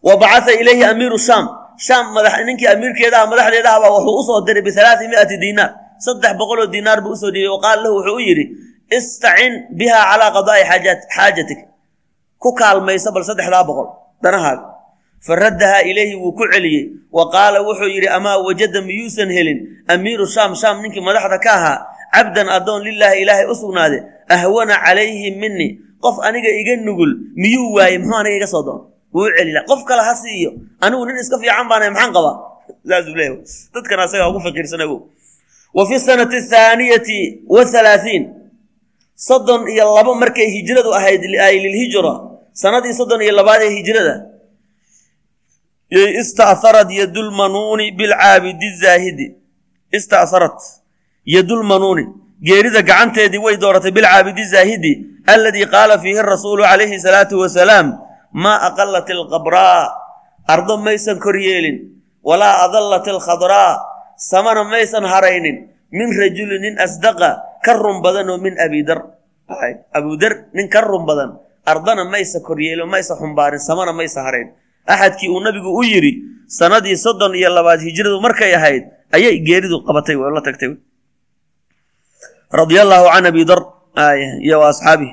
wa 0.07 0.13
bacatha 0.23 0.53
ilayhi 0.61 0.85
amiiru 0.85 1.19
shaam. 1.19 1.47
Shaam 1.87 2.07
madax 2.15 2.35
ninkii 2.47 2.67
amiirkeeda 2.75 3.17
ah 3.23 3.27
madaxdeeda 3.31 3.71
ahbaa 3.77 3.91
wuxuu 3.97 4.15
u 4.21 4.23
soo 4.29 4.41
diray 4.47 4.63
bialaai 4.67 5.07
miati 5.13 5.37
diinaar 5.43 5.71
saddex 6.05 6.33
boqoloo 6.41 6.67
diinaar 6.75 7.01
buu 7.05 7.15
u 7.15 7.19
soo 7.23 7.31
dhiibay 7.35 7.51
waqaala 7.55 7.83
lahu 7.83 7.95
wuxuu 7.99 8.17
u 8.19 8.23
yidhi 8.29 8.45
istacin 8.97 9.53
biha 9.79 9.99
calaa 10.11 10.31
qadaa'i 10.37 10.63
xaajatik. 11.17 11.61
Ku 12.43 12.49
kaalmayso 12.61 13.11
bal 13.15 13.25
saddexdaa 13.31 13.63
boqol 13.69 13.89
danahaaga 14.23 14.65
fa 15.21 15.35
raddahaa 15.37 15.83
ilayhi 15.91 16.15
wuu 16.15 16.33
ku 16.33 16.45
celiyey. 16.53 16.93
Wa 17.13 17.31
qaala 17.31 17.63
wuxuu 17.63 17.89
yidhi 17.89 18.09
amaa 18.09 18.39
wajada 18.39 18.81
miyuusan 18.83 19.31
helin? 19.31 19.59
Amiiru 19.89 20.27
shaam 20.27 20.55
shaam 20.55 20.83
ninkii 20.83 21.01
madaxda 21.01 21.39
ka 21.39 21.51
ahaa 21.59 21.79
cabdan 22.15 22.49
addoon 22.49 22.83
lilaahi 22.83 23.23
ilaahay 23.23 23.47
u 23.47 23.55
sugnaade 23.55 23.99
ahwana 24.29 24.75
calayhi 24.85 25.31
mini 25.37 25.81
qof 26.01 26.17
aniga 26.23 26.49
iga 26.61 26.77
nugul 26.77 27.11
miyuu 27.37 27.73
waayey? 27.77 27.99
Muxuu 27.99 28.19
aniga 28.21 28.37
iga 28.37 28.47
soo 28.47 28.63
doon? 28.63 28.81
Wuu 29.15 29.27
u 29.29 29.33
celila 29.37 29.61
qof 29.69 29.85
kale 29.85 30.03
ha 30.03 30.15
siiyo. 30.15 30.51
Anigu 30.81 31.03
nin 31.07 31.17
iska 31.23 31.39
fiican 31.39 31.69
baana 31.69 31.91
maxaan 31.91 32.13
qabaa? 32.13 32.37
Saasuu 32.89 33.15
leeyahay. 33.17 33.43
Dadkan 33.75 33.99
asagaa 34.01 34.29
ugu 34.31 34.41
faqiirsanago 34.47 34.97
wa 35.75 35.83
fi 35.89 35.97
sanati 36.01 36.37
athaaniyati 36.37 37.19
wathalaathiin 37.49 38.25
soddon 39.17 39.69
iyo 39.69 39.85
labo 39.97 40.15
markay 40.15 40.49
hijradu 40.57 40.91
ahayd 40.95 41.23
ay 41.47 41.57
lilhijra. 41.65 42.15
Sanadii 42.53 42.95
soddon 42.95 43.21
iyo 43.23 43.33
labaad 43.33 43.63
ee 43.63 43.73
hijrada 43.79 44.15
istaaharat 45.91 46.91
yadulmanuuni 46.91 47.93
bilcaabidi 47.99 48.69
zaahidi. 48.83 49.27
Istaaharat 49.93 50.59
yadulmanuuni 51.27 52.05
geerida 52.43 52.81
gacanteedii 52.81 53.41
way 53.45 53.57
dooratay 53.61 53.93
bilcaabidi 53.97 54.45
zaahidi 54.45 54.93
aladii 55.27 55.67
qaala 55.75 55.99
fiihi 55.99 56.23
rasuulu 56.23 56.63
calayhi 56.63 57.01
salaatu 57.01 57.35
wasalaam 57.43 57.87
maa 58.33 58.59
aqalat 58.69 59.09
alqabraa 59.11 59.91
ardo 60.55 60.77
maysan 60.87 61.19
kor 61.25 61.37
yeelin 61.37 61.77
walaa 62.29 62.55
adallat 62.65 63.07
alkhadraa 63.09 63.81
samana 64.31 64.65
maysan 64.65 65.05
haraynin 65.13 65.57
min 65.99 66.09
rajuli 66.21 66.57
nin 66.65 66.75
asdaqa 66.87 67.31
ka 67.65 67.73
run 67.83 67.99
badan 68.05 68.29
oo 68.31 68.39
min 68.39 68.55
abidar 68.61 69.01
abudar 69.99 70.33
nin 70.57 70.69
ka 70.69 70.81
run 70.81 71.05
badan 71.11 71.31
ardana 71.67 72.05
maysa 72.05 72.41
koryeelo 72.41 72.87
maysa 72.87 73.13
xumbaarin 73.21 73.61
samana 73.69 73.93
maysa 73.93 74.23
harayn 74.27 74.49
axadkii 74.93 75.29
uu 75.35 75.41
nabigu 75.47 75.71
u 75.81 75.83
yidhi 75.93 76.13
sanadii 76.59 76.97
soddon 77.05 77.33
iyo 77.41 77.49
labaad 77.57 77.81
hijradu 77.87 78.21
markay 78.27 78.53
ahayd 78.59 78.83
ayay 79.17 79.37
geeridu 79.47 79.77
qabatay 79.87 80.17
la 80.37 80.43
tagtay. 80.47 80.71
Radia 82.59 82.81
allaahu 82.85 83.07
can 83.13 83.27
abi 83.31 83.45
dar 83.45 83.61
iyo 84.47 84.57
asxaabihi 84.73 85.13